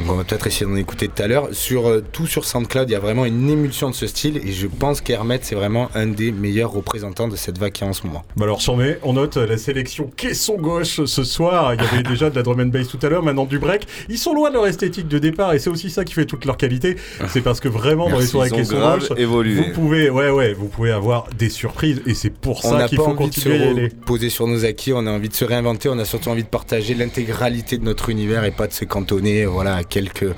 Donc 0.00 0.10
on 0.12 0.16
va 0.16 0.24
peut-être 0.24 0.46
essayer 0.46 0.64
d'en 0.64 0.76
écouter 0.76 1.08
tout 1.08 1.22
à 1.22 1.26
l'heure. 1.26 1.48
Sur 1.52 1.86
euh, 1.86 2.02
tout 2.12 2.26
sur 2.26 2.46
SoundCloud, 2.46 2.88
il 2.88 2.92
y 2.92 2.96
a 2.96 3.00
vraiment 3.00 3.26
une 3.26 3.50
émulsion 3.50 3.90
de 3.90 3.94
ce 3.94 4.06
style 4.06 4.38
et 4.38 4.50
je 4.50 4.66
pense 4.66 5.02
qu'Hermet 5.02 5.40
c'est 5.42 5.54
vraiment 5.54 5.90
un 5.94 6.06
des 6.06 6.32
meilleurs 6.32 6.72
représentants 6.72 7.28
de 7.28 7.36
cette 7.36 7.58
vague 7.58 7.72
qui 7.72 7.84
est 7.84 7.86
en 7.86 7.92
ce 7.92 8.06
moment. 8.06 8.22
Bah 8.36 8.44
alors 8.44 8.62
sur 8.62 8.78
mes, 8.78 8.96
on 9.02 9.12
note 9.12 9.36
la 9.36 9.58
sélection 9.58 10.10
caisson 10.16 10.56
gauche 10.56 11.04
ce 11.04 11.24
soir. 11.24 11.74
Il 11.74 11.82
y 11.82 11.86
avait 11.86 12.02
déjà 12.02 12.30
de 12.30 12.36
la 12.36 12.42
drum 12.42 12.60
and 12.60 12.66
bass 12.66 12.88
tout 12.88 12.98
à 13.02 13.10
l'heure, 13.10 13.22
maintenant 13.22 13.44
du 13.44 13.58
break. 13.58 13.86
Ils 14.08 14.18
sont 14.18 14.32
loin 14.32 14.48
de 14.48 14.54
leur 14.54 14.66
esthétique 14.66 15.08
de 15.08 15.18
départ 15.18 15.52
et 15.52 15.58
c'est 15.58 15.70
aussi 15.70 15.90
ça 15.90 16.04
qui 16.04 16.14
fait 16.14 16.24
toute 16.24 16.46
leur 16.46 16.56
qualité. 16.56 16.96
C'est 17.28 17.42
parce 17.42 17.60
que 17.60 17.68
vraiment 17.68 18.08
dans 18.08 18.18
les 18.18 18.26
soirées 18.26 18.50
caisson 18.50 18.80
gauche, 18.80 19.10
évolué. 19.18 19.56
vous 19.60 19.72
pouvez, 19.74 20.08
ouais 20.08 20.30
ouais, 20.30 20.54
vous 20.54 20.68
pouvez 20.68 20.92
avoir 20.92 21.28
des 21.36 21.50
surprises 21.50 22.00
et 22.06 22.14
c'est 22.14 22.30
pour 22.30 22.62
ça 22.62 22.88
qu'il 22.88 22.96
faut 22.96 23.04
envie 23.04 23.28
de 23.28 23.34
se 23.34 23.40
continuer 23.40 23.62
à 23.62 23.66
y 23.66 23.68
aller. 23.68 23.84
reposer 23.84 24.30
sur 24.30 24.46
nos 24.46 24.64
acquis, 24.64 24.94
on 24.94 25.06
a 25.06 25.10
envie 25.10 25.28
de 25.28 25.34
se 25.34 25.44
réinventer, 25.44 25.90
on 25.90 25.98
a 25.98 26.06
surtout 26.06 26.30
envie 26.30 26.44
de 26.44 26.48
partager 26.48 26.94
l'intégralité 26.94 27.76
de 27.76 27.84
notre 27.84 28.08
univers 28.08 28.44
et 28.44 28.50
pas 28.50 28.66
de 28.66 28.72
se 28.72 28.84
cantonner 28.86 29.44
voilà, 29.44 29.74
à 29.76 29.84
quelques 29.90 30.34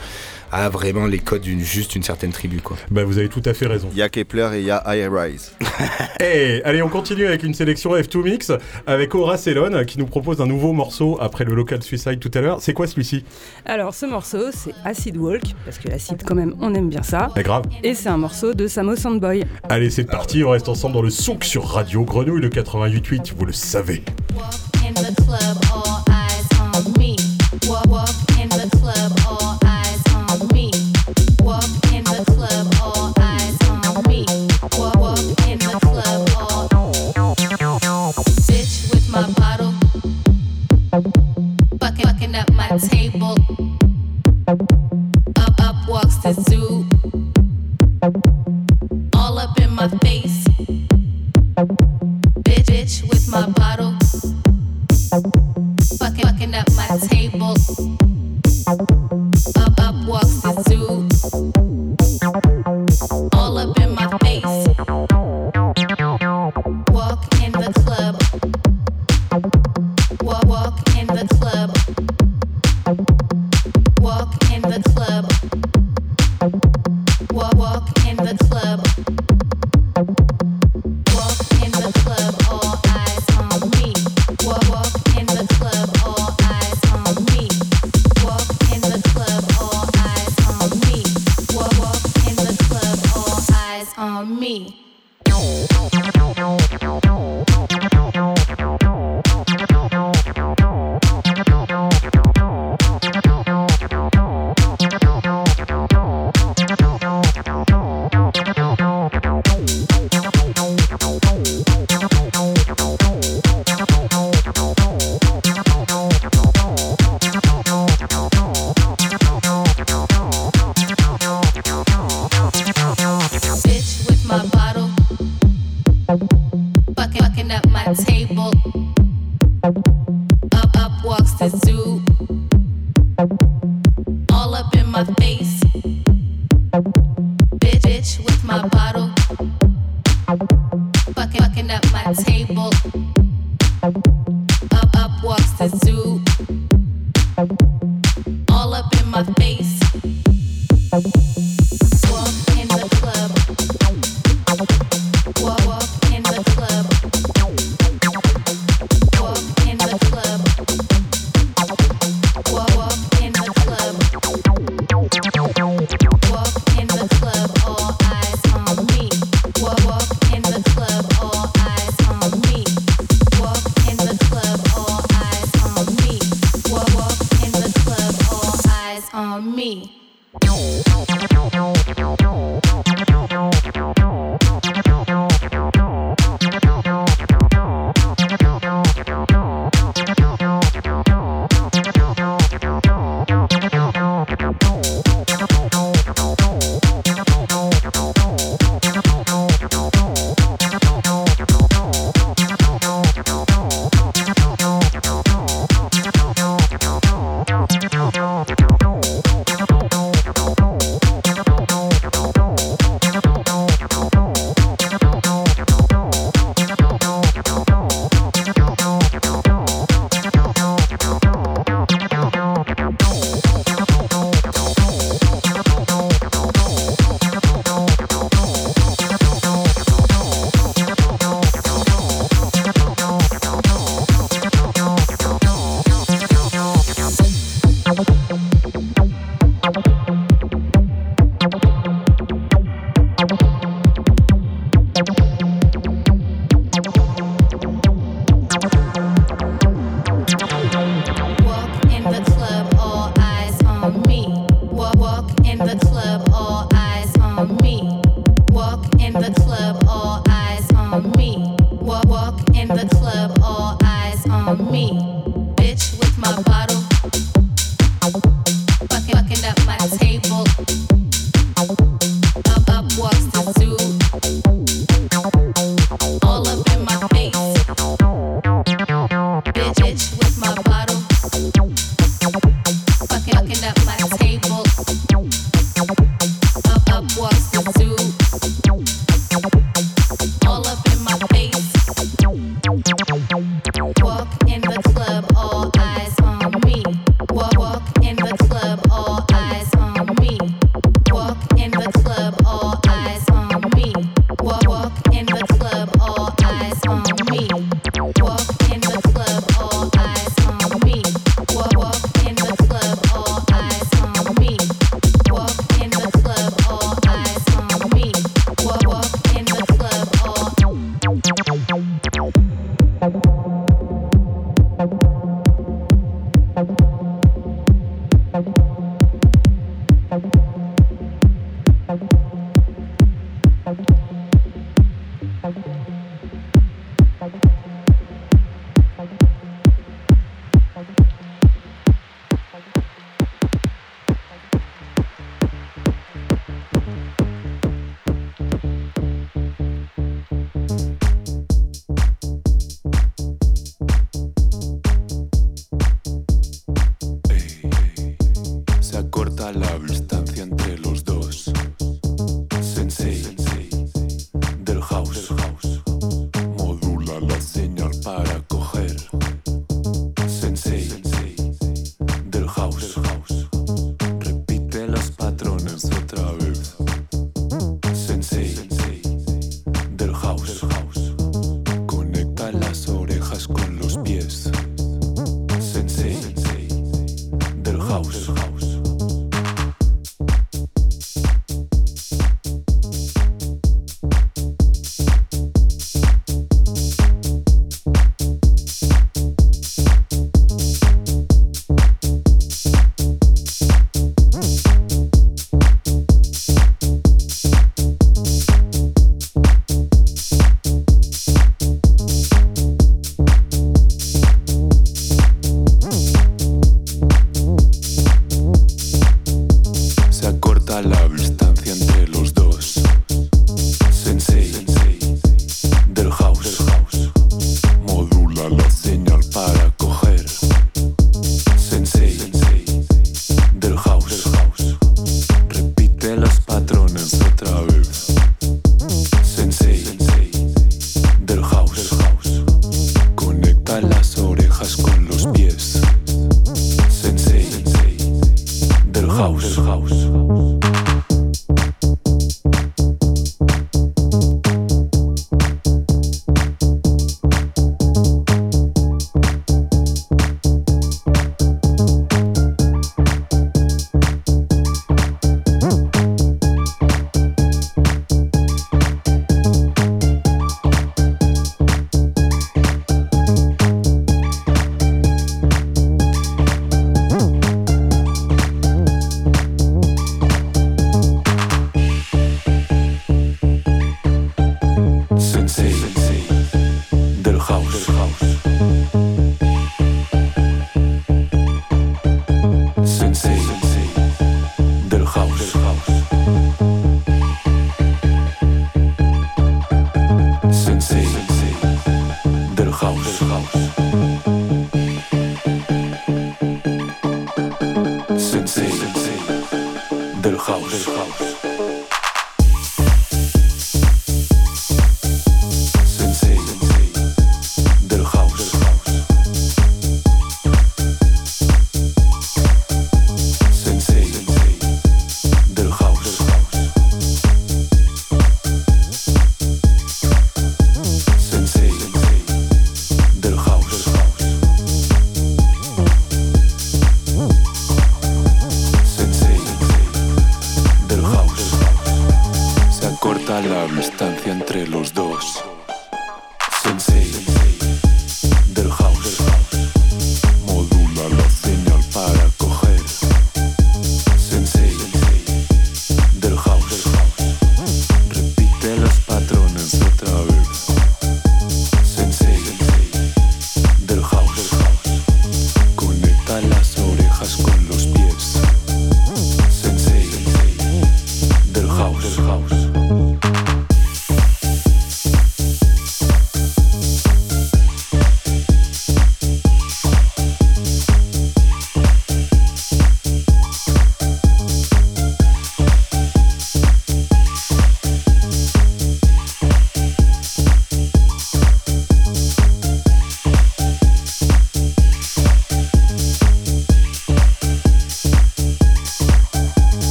à 0.55 0.69
vraiment 0.69 1.07
les 1.07 1.19
codes 1.19 1.41
d'une 1.41 1.61
juste 1.61 1.97
une 1.97 2.03
certaine 2.03 2.31
tribu 2.31 2.61
quoi. 2.61 2.77
Bah 2.91 3.05
vous 3.05 3.17
avez 3.17 3.31
tout 3.31 3.41
à 3.47 3.55
fait 3.55 3.67
raison. 3.67 3.89
Il 3.93 3.97
y 3.99 4.03
a 4.03 4.11
Kepler 4.11 4.51
et 4.55 4.59
il 4.59 4.67
y 4.67 4.71
a 4.71 4.83
High 4.87 5.09
Rise. 5.11 5.53
Eh, 6.21 6.63
allez, 6.65 6.83
on 6.83 6.89
continue 6.89 7.27
avec 7.27 7.43
une 7.43 7.55
sélection 7.55 7.97
F2 7.97 8.23
Mix 8.23 8.53
avec 8.87 9.15
Aura 9.15 9.37
Celon 9.37 9.85
qui 9.85 9.99
nous 9.99 10.07
propose 10.07 10.41
un 10.41 10.47
nouveau 10.47 10.73
morceau 10.73 11.19
après 11.21 11.45
le 11.45 11.55
Local 11.55 11.83
Suicide 11.83 12.21
tout 12.21 12.31
à 12.35 12.41
l'heure. 12.41 12.59
C'est 12.61 12.75
quoi 12.75 12.87
celui-ci? 12.87 13.25
Alors 13.65 13.93
ce 13.95 14.07
morceau 14.07 14.51
c'est 14.53 14.73
Acid 14.85 15.17
Walk, 15.17 15.43
parce 15.65 15.79
que 15.79 15.89
l'acide 15.89 16.23
quand 16.25 16.35
même 16.37 16.55
on 16.61 16.75
aime 16.75 16.91
bien 16.91 17.03
ça. 17.03 17.31
Eh 17.37 17.43
grave. 17.43 17.65
Et 17.83 17.95
c'est 17.95 18.09
un 18.11 18.19
morceau 18.19 18.55
de 18.55 18.67
Samo 18.69 18.95
Sandboy. 18.95 19.45
Allez, 19.69 19.91
c'est 19.91 20.05
parti, 20.05 20.45
on 20.45 20.51
reste 20.51 20.69
ensemble 20.69 20.95
dans 20.95 21.03
le 21.03 21.11
souk 21.11 21.45
sur 21.45 21.65
Radio 21.67 22.05
Grenouille 22.05 22.43
de 22.43 22.49
88.8, 22.49 23.33
vous 23.37 23.47
le 23.47 23.53
savez. 23.53 24.05
in 24.87 24.93
the 24.95 25.15
club, 25.25 25.57
all 25.73 26.05
eyes 26.09 26.47
on 26.61 26.93
me. 26.99 27.17
Walk, 27.69 27.87
walk 27.87 28.09
in 28.39 28.49
the 28.49 28.69
club, 28.79 29.13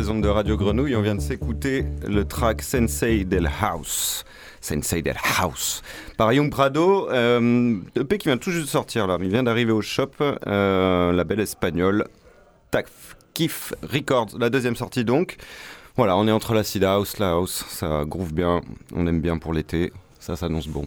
les 0.00 0.20
de 0.20 0.28
Radio 0.28 0.56
Grenouille. 0.56 0.96
On 0.96 1.02
vient 1.02 1.14
de 1.14 1.20
s'écouter 1.20 1.84
le 2.08 2.24
track 2.24 2.62
Sensei 2.62 3.24
del 3.24 3.50
House. 3.60 4.24
Sensei 4.62 5.02
del 5.02 5.16
House. 5.38 5.82
Par 6.16 6.32
Young 6.32 6.50
Prado, 6.50 7.10
euh, 7.10 7.76
EP 7.96 8.16
qui 8.16 8.28
vient 8.28 8.38
tout 8.38 8.50
juste 8.50 8.64
de 8.64 8.70
sortir 8.70 9.06
là. 9.06 9.18
Il 9.20 9.28
vient 9.28 9.42
d'arriver 9.42 9.72
au 9.72 9.82
shop, 9.82 10.12
euh, 10.20 11.12
label 11.12 11.40
espagnol. 11.40 12.06
Taf 12.70 13.16
Kif 13.34 13.74
Records, 13.82 14.38
la 14.38 14.48
deuxième 14.48 14.76
sortie 14.76 15.04
donc. 15.04 15.36
Voilà, 15.96 16.16
on 16.16 16.26
est 16.26 16.32
entre 16.32 16.54
l'acid 16.54 16.82
house, 16.82 17.18
la 17.18 17.32
house, 17.32 17.64
ça 17.68 18.04
groove 18.06 18.32
bien, 18.32 18.62
on 18.94 19.06
aime 19.06 19.20
bien 19.20 19.36
pour 19.36 19.52
l'été, 19.52 19.92
ça 20.18 20.34
s'annonce 20.34 20.68
bon. 20.68 20.86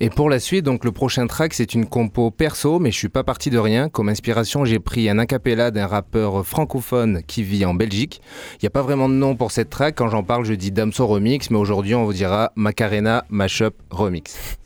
Et 0.00 0.10
pour 0.10 0.28
la 0.28 0.40
suite, 0.40 0.64
donc 0.64 0.84
le 0.84 0.90
prochain 0.90 1.26
track, 1.26 1.54
c'est 1.54 1.74
une 1.74 1.86
compo 1.86 2.30
perso, 2.30 2.78
mais 2.80 2.90
je 2.90 2.98
suis 2.98 3.08
pas 3.08 3.22
parti 3.22 3.48
de 3.48 3.58
rien. 3.58 3.88
Comme 3.88 4.08
inspiration, 4.08 4.64
j'ai 4.64 4.80
pris 4.80 5.08
un 5.08 5.18
acapella 5.18 5.70
d'un 5.70 5.86
rappeur 5.86 6.44
francophone 6.44 7.22
qui 7.26 7.42
vit 7.42 7.64
en 7.64 7.74
Belgique. 7.74 8.20
Il 8.54 8.64
n'y 8.64 8.66
a 8.66 8.70
pas 8.70 8.82
vraiment 8.82 9.08
de 9.08 9.14
nom 9.14 9.36
pour 9.36 9.52
cette 9.52 9.70
track. 9.70 9.94
Quand 9.96 10.08
j'en 10.08 10.24
parle, 10.24 10.44
je 10.44 10.54
dis 10.54 10.72
Damso 10.72 11.06
Remix, 11.06 11.50
mais 11.50 11.58
aujourd'hui, 11.58 11.94
on 11.94 12.04
vous 12.04 12.12
dira 12.12 12.52
Macarena 12.56 13.24
Mashup 13.30 13.74
Remix. 13.90 14.58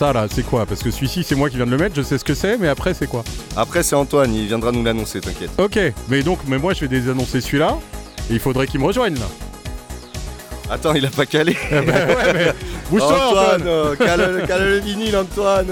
Ça 0.00 0.14
là, 0.14 0.26
c'est 0.34 0.42
quoi? 0.44 0.64
Parce 0.64 0.82
que 0.82 0.90
celui-ci, 0.90 1.22
c'est 1.24 1.34
moi 1.34 1.50
qui 1.50 1.56
viens 1.56 1.66
de 1.66 1.70
le 1.70 1.76
mettre, 1.76 1.94
je 1.94 2.00
sais 2.00 2.16
ce 2.16 2.24
que 2.24 2.32
c'est, 2.32 2.56
mais 2.56 2.68
après, 2.68 2.94
c'est 2.94 3.06
quoi? 3.06 3.22
Après, 3.54 3.82
c'est 3.82 3.94
Antoine, 3.94 4.34
il 4.34 4.46
viendra 4.46 4.72
nous 4.72 4.82
l'annoncer, 4.82 5.20
t'inquiète. 5.20 5.50
Ok, 5.58 5.78
mais 6.08 6.22
donc, 6.22 6.38
mais 6.46 6.56
moi, 6.56 6.72
je 6.72 6.80
vais 6.80 6.88
désannoncer 6.88 7.42
celui-là. 7.42 7.76
Et 8.30 8.34
il 8.34 8.40
faudrait 8.40 8.66
qu'il 8.66 8.80
me 8.80 8.86
rejoigne 8.86 9.16
là. 9.16 9.26
Attends, 10.70 10.94
il 10.94 11.04
a 11.04 11.10
pas 11.10 11.26
calé. 11.26 11.54
Eh 11.70 11.80
ben 11.82 12.08
ouais, 12.08 12.32
mais 12.32 12.52
bouge-toi, 12.90 13.28
Antoine, 13.28 13.60
Antoine. 13.60 13.96
cale, 13.98 14.36
le- 14.40 14.46
cale 14.46 14.68
le 14.70 14.78
vinyle, 14.78 15.16
Antoine. 15.18 15.66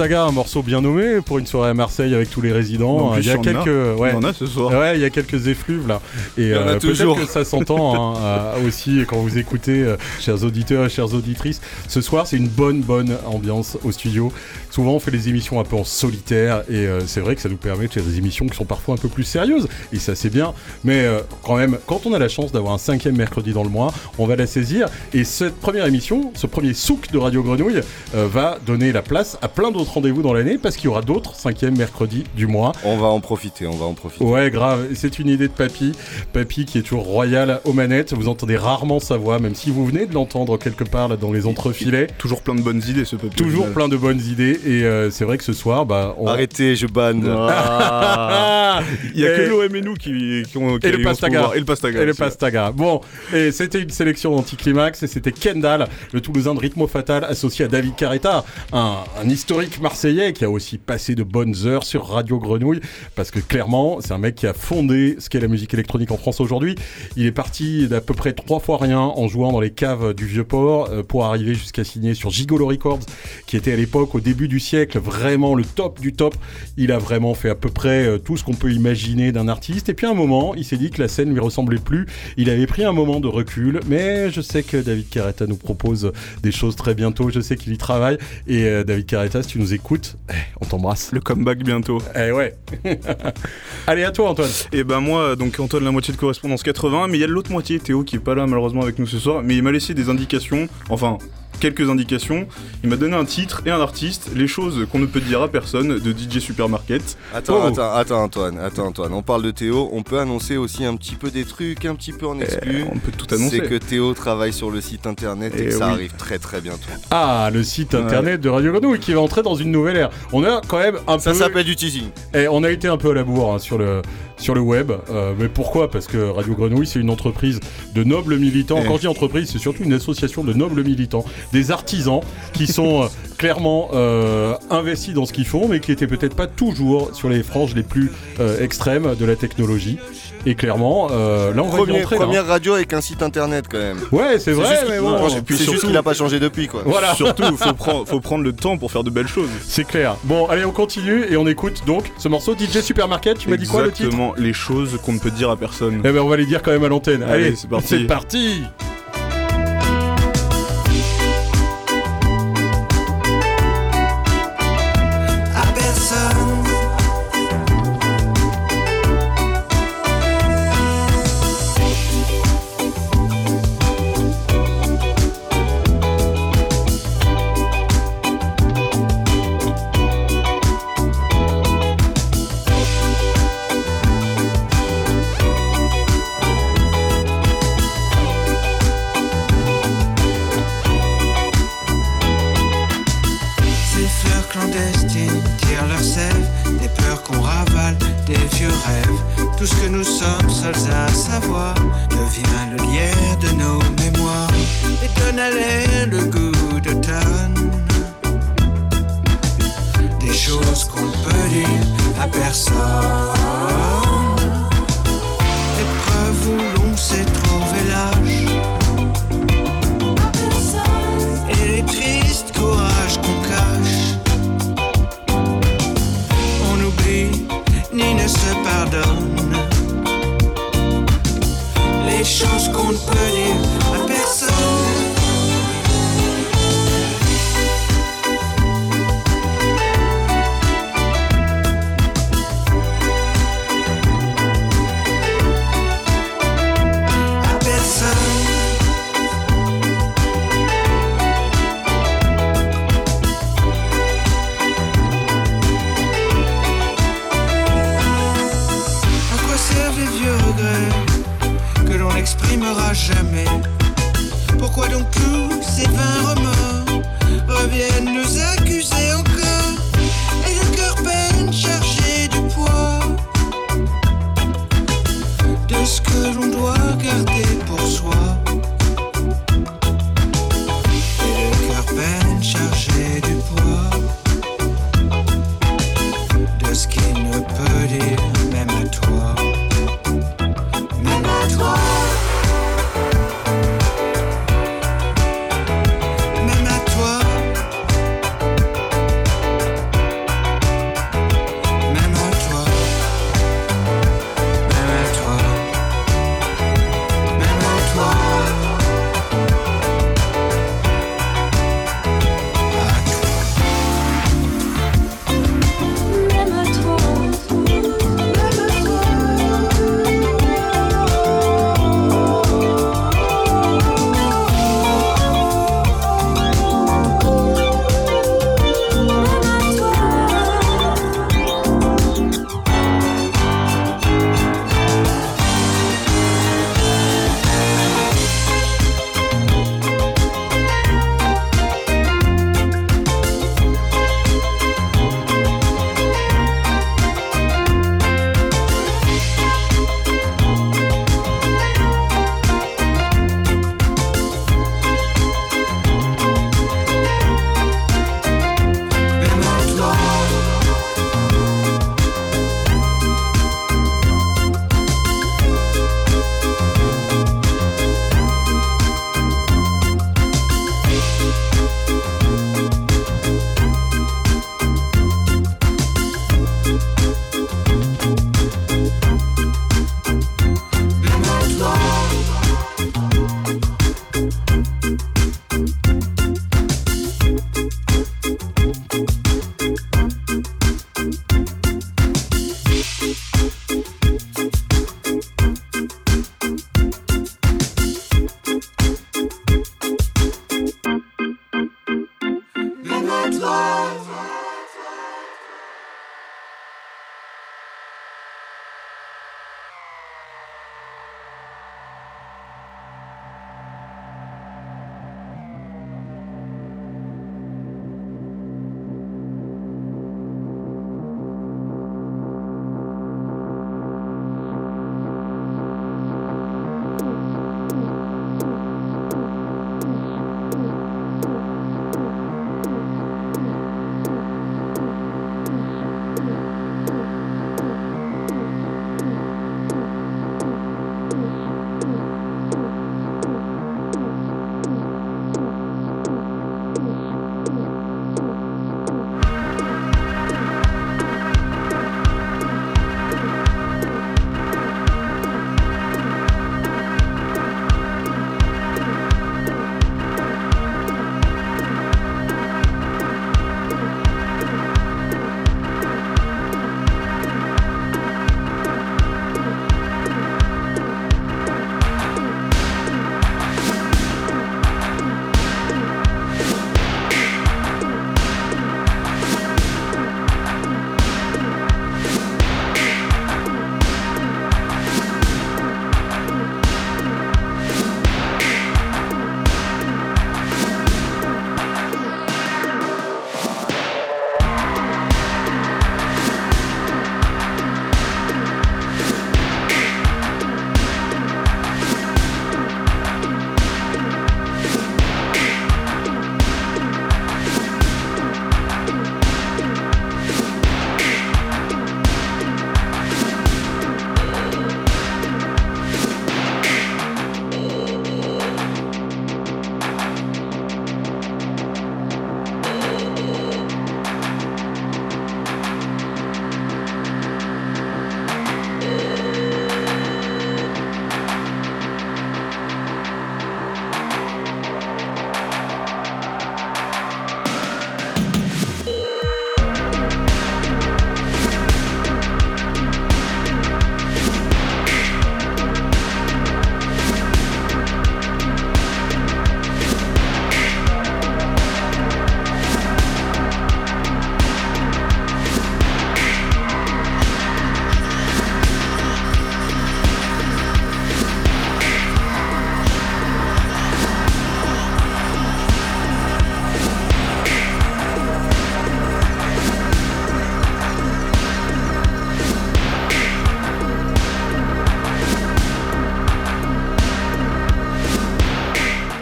Un 0.00 0.32
morceau 0.32 0.62
bien 0.62 0.80
nommé 0.80 1.20
pour 1.20 1.38
une 1.38 1.46
soirée 1.46 1.70
à 1.70 1.74
Marseille 1.74 2.14
avec 2.14 2.30
tous 2.30 2.40
les 2.40 2.52
résidents. 2.52 3.14
Il 3.16 3.26
y 3.26 3.30
a 3.30 3.36
quelques, 3.36 3.66
ouais. 3.66 4.14
Il 4.16 4.22
y 4.22 4.26
a 4.26 4.32
ce 4.32 4.46
soir. 4.46 4.72
Ouais, 4.72 4.96
il 4.96 5.00
y 5.00 5.04
a 5.04 5.10
quelques 5.10 5.46
effluves 5.46 5.86
là. 5.86 6.00
Et 6.38 6.42
Il 6.42 6.48
y 6.48 6.54
en 6.56 6.66
a 6.66 6.72
euh, 6.72 6.78
toujours. 6.78 7.18
que 7.18 7.26
ça 7.26 7.44
s'entend 7.44 8.14
hein, 8.14 8.18
euh, 8.22 8.66
aussi 8.66 9.04
quand 9.06 9.16
vous 9.16 9.36
écoutez, 9.36 9.82
euh, 9.82 9.96
chers 10.18 10.42
auditeurs 10.42 10.86
et 10.86 10.88
chères 10.88 11.12
auditrices. 11.12 11.60
Ce 11.88 12.00
soir, 12.00 12.26
c'est 12.26 12.36
une 12.36 12.48
bonne, 12.48 12.80
bonne 12.80 13.16
ambiance 13.26 13.76
au 13.84 13.92
studio. 13.92 14.32
Souvent, 14.70 14.92
on 14.92 15.00
fait 15.00 15.10
des 15.10 15.28
émissions 15.28 15.60
un 15.60 15.64
peu 15.64 15.76
en 15.76 15.84
solitaire 15.84 16.62
et 16.70 16.86
euh, 16.86 17.00
c'est 17.06 17.20
vrai 17.20 17.34
que 17.34 17.42
ça 17.42 17.48
nous 17.48 17.56
permet 17.56 17.88
de 17.88 17.92
faire 17.92 18.04
des 18.04 18.18
émissions 18.18 18.46
qui 18.46 18.56
sont 18.56 18.64
parfois 18.64 18.94
un 18.94 18.98
peu 18.98 19.08
plus 19.08 19.24
sérieuses 19.24 19.68
et 19.92 19.98
ça 19.98 20.14
c'est 20.14 20.30
bien. 20.30 20.54
Mais 20.84 21.04
euh, 21.04 21.20
quand 21.42 21.56
même, 21.56 21.78
quand 21.86 22.06
on 22.06 22.12
a 22.12 22.18
la 22.18 22.28
chance 22.28 22.52
d'avoir 22.52 22.74
un 22.74 22.78
cinquième 22.78 23.16
mercredi 23.16 23.52
dans 23.52 23.64
le 23.64 23.68
mois, 23.68 23.92
on 24.18 24.26
va 24.26 24.36
la 24.36 24.46
saisir. 24.46 24.88
Et 25.12 25.24
cette 25.24 25.56
première 25.56 25.86
émission, 25.86 26.32
ce 26.34 26.46
premier 26.46 26.74
souk 26.74 27.10
de 27.10 27.18
Radio 27.18 27.42
Grenouille, 27.42 27.80
euh, 28.14 28.26
va 28.26 28.58
donner 28.64 28.92
la 28.92 29.02
place 29.02 29.38
à 29.42 29.48
plein 29.48 29.70
d'autres 29.70 29.92
rendez-vous 29.92 30.22
dans 30.22 30.32
l'année 30.32 30.58
parce 30.58 30.76
qu'il 30.76 30.84
y 30.86 30.88
aura 30.88 31.02
d'autres 31.02 31.34
cinquièmes 31.34 31.76
mercredis 31.76 32.24
du 32.36 32.46
mois. 32.46 32.72
On 32.84 32.96
va 32.96 33.08
en 33.08 33.20
profiter, 33.20 33.66
on 33.66 33.76
va 33.76 33.86
en 33.86 33.94
profiter. 33.94 34.24
Ouais, 34.24 34.50
grave. 34.50 34.86
C'est 34.94 35.18
une 35.18 35.28
idée 35.28 35.48
de 35.48 35.52
Papy. 35.52 35.92
Papy 36.32 36.64
qui 36.64 36.78
est 36.78 36.82
toujours 36.82 37.04
royal 37.04 37.60
aux 37.64 37.72
manettes. 37.72 38.12
Vous 38.12 38.28
entendez 38.28 38.56
rarement 38.56 39.00
sa 39.00 39.16
voix, 39.16 39.38
même 39.38 39.54
si 39.54 39.70
vous 39.70 39.84
venez 39.84 40.06
de 40.06 40.14
l'entendre 40.14 40.58
quelque 40.58 40.84
part 40.84 41.08
là 41.08 41.16
dans 41.16 41.32
les 41.32 41.46
entrefilets. 41.46 42.06
Toujours 42.18 42.42
plein 42.42 42.54
de 42.54 42.62
bonnes 42.62 42.82
idées, 42.88 43.04
ce 43.04 43.16
papier. 43.16 43.36
Toujours 43.36 43.68
plein 43.70 43.88
de 43.88 43.96
bonnes 43.96 44.20
idées. 44.20 44.60
Et 44.64 44.69
euh, 44.84 45.10
c'est 45.10 45.24
vrai 45.24 45.38
que 45.38 45.44
ce 45.44 45.52
soir, 45.52 45.86
bah, 45.86 46.14
on... 46.18 46.26
Arrêtez, 46.26 46.76
je 46.76 46.86
banne. 46.86 47.26
Ah 47.28 48.80
Il 49.14 49.20
y 49.20 49.26
a 49.26 49.36
que 49.36 49.42
Et- 49.42 49.48
l'OM 49.48 49.74
et 49.76 49.80
nous 49.80 49.94
qui, 49.94 50.42
qui 50.48 50.56
ont 50.58 50.78
qui 50.78 50.86
et 50.86 50.92
le 50.92 51.02
Pastaga. 51.02 51.50
Et 51.54 51.58
le 51.58 51.64
Pastaga. 51.64 52.02
Et 52.02 52.06
le. 52.06 52.14
Pastaga. 52.14 52.70
Bon, 52.72 53.00
et 53.34 53.52
c'était 53.52 53.80
une 53.80 53.90
sélection 53.90 54.34
anticlimax 54.36 55.02
et 55.02 55.06
c'était 55.06 55.32
Kendall, 55.32 55.86
le 56.12 56.20
Toulousain 56.20 56.54
de 56.54 56.60
Rythmo 56.60 56.86
Fatal, 56.86 57.24
associé 57.24 57.64
à 57.64 57.68
David 57.68 57.94
Carretta, 57.96 58.44
un, 58.72 58.96
un 59.22 59.28
historique 59.28 59.80
marseillais 59.80 60.32
qui 60.32 60.44
a 60.44 60.50
aussi 60.50 60.78
passé 60.78 61.14
de 61.14 61.22
bonnes 61.22 61.54
heures 61.66 61.84
sur 61.84 62.06
Radio 62.06 62.38
Grenouille, 62.38 62.80
parce 63.16 63.30
que 63.30 63.40
clairement, 63.40 63.98
c'est 64.00 64.12
un 64.12 64.18
mec 64.18 64.34
qui 64.34 64.46
a 64.46 64.52
fondé 64.54 65.16
ce 65.18 65.28
qu'est 65.28 65.40
la 65.40 65.48
musique 65.48 65.74
électronique 65.74 66.10
en 66.10 66.16
France 66.16 66.40
aujourd'hui. 66.40 66.74
Il 67.16 67.26
est 67.26 67.32
parti 67.32 67.88
d'à 67.88 68.00
peu 68.00 68.14
près 68.14 68.32
trois 68.32 68.60
fois 68.60 68.78
rien 68.78 69.00
en 69.00 69.28
jouant 69.28 69.52
dans 69.52 69.60
les 69.60 69.70
caves 69.70 70.14
du 70.14 70.26
Vieux-Port 70.26 70.88
euh, 70.90 71.02
pour 71.02 71.24
arriver 71.24 71.54
jusqu'à 71.54 71.84
signer 71.84 72.14
sur 72.14 72.30
Gigolo 72.30 72.66
Records, 72.66 73.00
qui 73.46 73.56
était 73.56 73.72
à 73.72 73.76
l'époque, 73.76 74.14
au 74.14 74.20
début 74.20 74.48
du 74.50 74.60
siècle, 74.60 74.98
vraiment 74.98 75.54
le 75.54 75.64
top 75.64 76.00
du 76.00 76.12
top. 76.12 76.34
Il 76.76 76.92
a 76.92 76.98
vraiment 76.98 77.34
fait 77.34 77.48
à 77.48 77.54
peu 77.54 77.70
près 77.70 78.04
euh, 78.06 78.18
tout 78.18 78.36
ce 78.36 78.44
qu'on 78.44 78.54
peut 78.54 78.72
imaginer 78.72 79.32
d'un 79.32 79.48
artiste. 79.48 79.88
Et 79.88 79.94
puis 79.94 80.06
à 80.06 80.10
un 80.10 80.14
moment, 80.14 80.54
il 80.54 80.64
s'est 80.64 80.76
dit 80.76 80.90
que 80.90 81.00
la 81.00 81.08
scène 81.08 81.32
lui 81.32 81.40
ressemblait 81.40 81.78
plus. 81.78 82.06
Il 82.36 82.50
avait 82.50 82.66
pris 82.66 82.84
un 82.84 82.92
moment 82.92 83.20
de 83.20 83.28
recul, 83.28 83.80
mais 83.86 84.30
je 84.30 84.40
sais 84.40 84.62
que 84.62 84.76
David 84.76 85.08
Carretta 85.08 85.46
nous 85.46 85.56
propose 85.56 86.12
des 86.42 86.52
choses 86.52 86.76
très 86.76 86.94
bientôt. 86.94 87.30
Je 87.30 87.40
sais 87.40 87.56
qu'il 87.56 87.72
y 87.72 87.78
travaille. 87.78 88.18
Et 88.46 88.64
euh, 88.64 88.84
David 88.84 89.06
Carretta, 89.06 89.42
si 89.42 89.50
tu 89.50 89.58
nous 89.60 89.72
écoutes, 89.72 90.16
eh, 90.28 90.34
on 90.60 90.66
t'embrasse. 90.66 91.12
Le 91.12 91.20
comeback 91.20 91.62
bientôt. 91.62 92.02
Eh 92.16 92.32
ouais. 92.32 92.56
Allez, 93.86 94.02
à 94.02 94.10
toi, 94.10 94.30
Antoine. 94.30 94.50
Et 94.72 94.82
ben 94.82 95.00
moi, 95.00 95.36
donc 95.36 95.58
Antoine, 95.60 95.84
la 95.84 95.92
moitié 95.92 96.12
de 96.12 96.18
correspondance 96.18 96.64
80, 96.64 97.06
mais 97.06 97.18
il 97.18 97.20
y 97.20 97.24
a 97.24 97.28
l'autre 97.28 97.52
moitié, 97.52 97.78
Théo, 97.78 98.02
qui 98.02 98.16
est 98.16 98.20
pas 98.20 98.34
là 98.34 98.46
malheureusement 98.46 98.82
avec 98.82 98.98
nous 98.98 99.06
ce 99.06 99.18
soir, 99.18 99.42
mais 99.44 99.56
il 99.56 99.62
m'a 99.62 99.70
laissé 99.70 99.94
des 99.94 100.08
indications, 100.08 100.68
enfin 100.88 101.18
quelques 101.60 101.88
indications. 101.88 102.46
Il 102.82 102.90
m'a 102.90 102.96
donné 102.96 103.14
un 103.16 103.24
titre 103.24 103.62
et 103.66 103.70
un 103.70 103.80
artiste, 103.80 104.30
les 104.34 104.48
choses 104.48 104.86
qu'on 104.90 104.98
ne 104.98 105.06
peut 105.06 105.20
dire 105.20 105.42
à 105.42 105.48
personne 105.48 105.98
de 105.98 106.10
DJ 106.12 106.38
Supermarket. 106.40 107.16
Attends, 107.34 107.60
Oh. 107.62 107.66
attends, 107.68 107.92
attends, 107.94 108.22
Antoine, 108.22 108.58
attends, 108.58 108.86
Antoine. 108.86 109.12
On 109.12 109.22
parle 109.22 109.42
de 109.42 109.50
Théo, 109.50 109.88
on 109.92 110.02
peut 110.02 110.18
annoncer 110.18 110.56
aussi 110.56 110.84
un 110.84 110.96
petit 110.96 111.14
peu 111.14 111.30
des 111.30 111.44
trucs, 111.44 111.84
un 111.84 111.94
petit 111.94 112.12
peu 112.12 112.26
en 112.26 112.40
exclu. 112.40 112.84
on 112.92 112.98
peut 112.98 113.12
tout 113.16 113.32
annoncer. 113.34 113.60
C'est 113.62 113.68
que 113.68 113.74
Théo 113.76 114.12
travaille 114.14 114.52
sur 114.52 114.70
le 114.70 114.80
site 114.80 115.06
internet 115.06 115.52
et, 115.56 115.62
Eh 115.62 115.64
que 115.66 115.70
ça 115.72 115.86
oui. 115.88 115.92
arrive 115.92 116.12
très 116.16 116.38
très 116.38 116.60
bientôt. 116.60 116.88
Ah, 117.10 117.50
le 117.52 117.62
site 117.62 117.94
internet 117.94 118.40
de 118.40 118.48
Radio 118.48 118.72
Grenouille 118.72 118.98
qui 118.98 119.12
va 119.12 119.20
entrer 119.20 119.42
dans 119.42 119.54
une 119.54 119.70
nouvelle 119.70 119.96
ère. 119.96 120.10
On 120.32 120.42
a 120.44 120.60
quand 120.66 120.78
même 120.78 120.96
un 121.06 121.18
Ça 121.18 121.32
peu. 121.32 121.38
s'appelle 121.38 121.64
du 121.64 121.76
teasing. 121.76 122.08
Et 122.34 122.48
on 122.48 122.62
a 122.64 122.70
été 122.70 122.88
un 122.88 122.96
peu 122.96 123.10
à 123.10 123.14
la 123.14 123.24
bourre 123.24 123.54
hein, 123.54 123.58
sur 123.58 123.76
le 123.78 124.00
sur 124.40 124.54
le 124.54 124.60
web, 124.60 124.90
Euh, 125.10 125.34
mais 125.38 125.48
pourquoi? 125.48 125.90
Parce 125.90 126.06
que 126.06 126.16
Radio 126.30 126.54
Grenouille 126.54 126.86
c'est 126.86 126.98
une 126.98 127.10
entreprise 127.10 127.60
de 127.94 128.04
nobles 128.04 128.36
militants. 128.38 128.82
Quand 128.86 128.96
je 128.96 129.00
dis 129.02 129.06
entreprise, 129.06 129.50
c'est 129.50 129.58
surtout 129.58 129.84
une 129.84 129.92
association 129.92 130.44
de 130.44 130.52
nobles 130.52 130.82
militants, 130.82 131.24
des 131.52 131.70
artisans 131.70 132.20
qui 132.52 132.66
sont 132.66 133.02
euh, 133.02 133.06
clairement 133.38 133.90
euh, 133.94 134.54
investis 134.70 135.14
dans 135.14 135.26
ce 135.26 135.32
qu'ils 135.32 135.46
font, 135.46 135.68
mais 135.68 135.80
qui 135.80 135.92
étaient 135.92 136.06
peut-être 136.06 136.36
pas 136.36 136.46
toujours 136.46 137.14
sur 137.14 137.28
les 137.28 137.42
franges 137.42 137.74
les 137.74 137.82
plus 137.82 138.10
euh, 138.38 138.60
extrêmes 138.62 139.14
de 139.18 139.24
la 139.24 139.36
technologie. 139.36 139.98
Et 140.46 140.54
clairement, 140.54 141.08
euh, 141.10 141.52
là 141.54 141.62
on 141.62 141.68
va 141.68 141.78
y 141.78 141.82
Premier- 141.82 142.00
là, 142.00 142.06
première 142.06 142.46
radio 142.46 142.74
avec 142.74 142.92
un 142.92 143.00
site 143.00 143.22
internet 143.22 143.66
quand 143.70 143.78
même. 143.78 143.98
hein. 143.98 144.06
Ouais, 144.16 144.38
c'est 144.38 144.52
vrai, 144.52 144.68
juste 144.70 144.82
mais 144.88 144.94
qu'il- 144.94 145.02
bon. 145.02 145.10
non, 145.10 145.28
c'est 145.28 145.46
juste 145.48 145.62
surtout- 145.64 145.86
qu'il 145.86 145.96
a 145.96 146.02
pas 146.02 146.14
changé 146.14 146.40
depuis 146.40 146.66
quoi. 146.66 146.82
Voilà. 146.86 147.14
Surtout, 147.20 147.56
faut, 147.56 147.72
prendre- 147.74 148.06
faut 148.06 148.20
prendre 148.20 148.44
le 148.44 148.52
temps 148.52 148.78
pour 148.78 148.90
faire 148.90 149.04
de 149.04 149.10
belles 149.10 149.28
choses. 149.28 149.48
C'est 149.66 149.84
clair. 149.86 150.16
Bon, 150.24 150.46
allez, 150.46 150.64
on 150.64 150.72
continue 150.72 151.24
et 151.30 151.36
on 151.36 151.46
écoute 151.46 151.82
donc 151.86 152.10
ce 152.18 152.28
morceau 152.28 152.54
DJ 152.56 152.80
Supermarket. 152.80 153.38
Tu 153.38 153.48
m'as 153.50 153.56
dit 153.56 153.66
quoi 153.66 153.82
le 153.82 153.88
titre? 153.92 154.04
Exactement, 154.08 154.34
les 154.38 154.52
choses 154.52 154.98
qu'on 155.04 155.12
ne 155.12 155.18
peut 155.18 155.30
dire 155.30 155.50
à 155.50 155.56
personne. 155.56 156.00
Eh 156.04 156.10
ben, 156.10 156.18
on 156.20 156.28
va 156.28 156.36
les 156.36 156.46
dire 156.46 156.62
quand 156.62 156.70
même 156.70 156.84
à 156.84 156.88
l'antenne. 156.88 157.22
Allez, 157.22 157.46
Allez, 157.46 157.56
c'est 157.56 157.68
parti. 157.68 157.86
C'est 157.88 158.06
parti. 158.06 158.62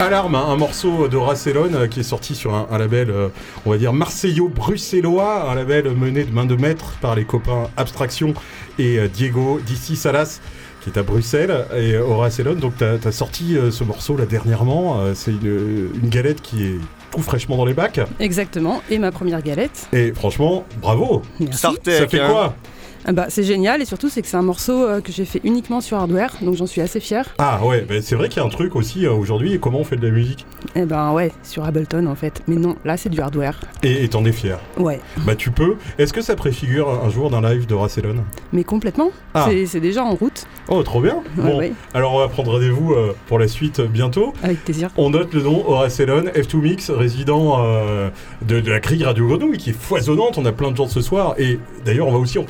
Alarme, 0.09 0.37
hein, 0.37 0.47
un 0.49 0.57
morceau 0.57 1.07
de 1.07 1.19
Racelon 1.19 1.69
euh, 1.75 1.87
qui 1.87 2.01
est 2.01 2.03
sorti 2.03 2.35
sur 2.35 2.55
un, 2.55 2.67
un 2.71 2.79
label, 2.79 3.11
euh, 3.11 3.29
on 3.67 3.71
va 3.71 3.77
dire 3.77 3.93
marseillo-bruxellois, 3.93 5.51
un 5.51 5.55
label 5.55 5.91
mené 5.95 6.25
de 6.25 6.33
main 6.33 6.47
de 6.47 6.57
maître 6.57 6.95
par 7.03 7.15
les 7.15 7.25
copains 7.27 7.69
Abstraction 7.77 8.33
et 8.79 8.99
euh, 8.99 9.07
Diego 9.09 9.61
d'ici 9.67 9.97
Salas 9.97 10.41
qui 10.81 10.89
est 10.89 10.99
à 10.99 11.03
Bruxelles 11.03 11.67
et 11.77 11.99
au 11.99 12.17
Racelon. 12.17 12.55
Donc 12.55 12.73
tu 12.79 12.85
as, 12.85 13.13
sorti 13.13 13.55
euh, 13.59 13.71
ce 13.71 13.85
morceau 13.85 14.17
là 14.17 14.25
dernièrement, 14.25 14.99
Euh, 15.01 15.13
c'est 15.15 15.33
une, 15.33 15.91
une 16.03 16.09
galette 16.09 16.41
qui 16.41 16.65
est 16.65 16.79
tout 17.11 17.21
fraîchement 17.21 17.59
dans 17.59 17.67
les 17.67 17.75
bacs 17.75 18.01
Exactement, 18.19 18.81
et 18.89 18.99
ma 18.99 19.13
première 19.13 19.43
galette. 19.43 19.89
et 19.93 20.13
franchement, 20.15 20.65
bravo 20.81 21.21
Merci. 21.39 21.67
Ça 21.85 22.09
fait 22.09 22.19
quoi? 22.19 22.55
Bah, 23.13 23.27
C'est 23.29 23.43
génial, 23.45 23.81
et 23.83 23.85
surtout 23.85 24.09
c'est 24.09 24.23
que 24.23 24.29
c'est 24.29 24.37
un 24.37 24.43
morceau 24.43 24.85
euh, 24.85 25.01
que 25.01 25.13
j'ai 25.13 25.25
fait 25.25 25.41
uniquement 25.45 25.81
sur 25.81 25.97
hardware, 25.99 26.33
donc 26.43 26.57
j'en 26.57 26.67
suis 26.67 26.81
assez 26.81 27.01
fière. 27.01 27.27
Ah 27.39 27.61
ouais, 27.65 27.85
bah, 27.89 27.97
c'est 28.03 28.15
vrai 28.17 28.29
qu'il 28.29 28.41
y 28.41 28.45
a 28.45 28.47
un 28.47 28.51
truc 28.51 28.77
aussi 28.77 29.07
euh, 29.07 29.13
aujourd'hui, 29.13 29.59
comment 29.61 29.81
on 29.81 29.85
fait 29.85 29.97
de 29.97 30.07
la 30.07 30.13
musique? 30.13 30.47
Eh 30.75 30.85
ben 30.85 31.13
ouais, 31.13 31.33
sur 31.43 31.65
Ableton 31.65 32.07
en 32.07 32.15
fait. 32.15 32.43
Mais 32.47 32.57
non, 32.57 32.77
là 32.85 32.97
c'est 32.97 33.09
du 33.09 33.21
hardware. 33.21 33.59
Et 33.83 34.09
t'en 34.09 34.25
es 34.25 34.33
fier? 34.33 34.59
Ouais, 34.77 35.01
Bah 35.27 35.35
tu 35.35 35.51
peux. 35.51 35.77
Est-ce 35.99 36.13
que 36.13 36.21
ça 36.23 36.37
préfigure 36.37 36.89
un 37.05 37.11
jour 37.11 37.31
d'un 37.31 37.41
live 37.43 37.67
de 37.67 37.75
Racelon 37.75 38.17
mais 38.53 38.65
complètement. 38.65 39.11
Ah. 39.35 39.47
C'est- 39.49 39.67
C'est 39.67 39.81
déjà 39.81 40.03
en 40.05 40.15
route. 40.15 40.47
Oh, 40.69 40.83
trop 40.83 41.01
bien. 41.01 41.23
Bon, 41.37 41.59
ouais. 41.59 41.73
alors 41.95 42.15
on 42.15 42.19
va 42.21 42.29
prendre 42.29 42.53
rendez-vous 42.53 42.93
euh, 42.95 43.15
pour 43.27 43.39
la 43.39 43.49
suite 43.49 43.81
bientôt. 43.81 44.33
Avec 44.43 44.65
plaisir. 44.65 44.91
On 44.97 45.11
note 45.11 45.33
le 45.35 45.43
nom 45.43 45.69
Horace 45.69 46.01
Elon, 46.01 46.23
F2 46.35 46.57
Mix, 46.59 46.91
résident 46.91 47.59
de, 48.47 48.61
de 48.61 48.71
la 48.71 48.81
grille 48.81 49.05
Radio 49.05 49.27
Grenouille, 49.27 49.59
qui 49.59 49.71
est 49.71 49.79
foisonnante. 49.79 50.39
On 50.39 50.45
a 50.47 50.53
plein 50.53 50.71
de 50.71 50.77
gens 50.77 50.89
ce 50.89 51.01
soir. 51.01 51.35
Et 51.39 51.59
d'ailleurs, 51.85 52.07
on 52.07 52.13
va 52.13 52.19
aussi 52.19 52.39
en, 52.39 52.45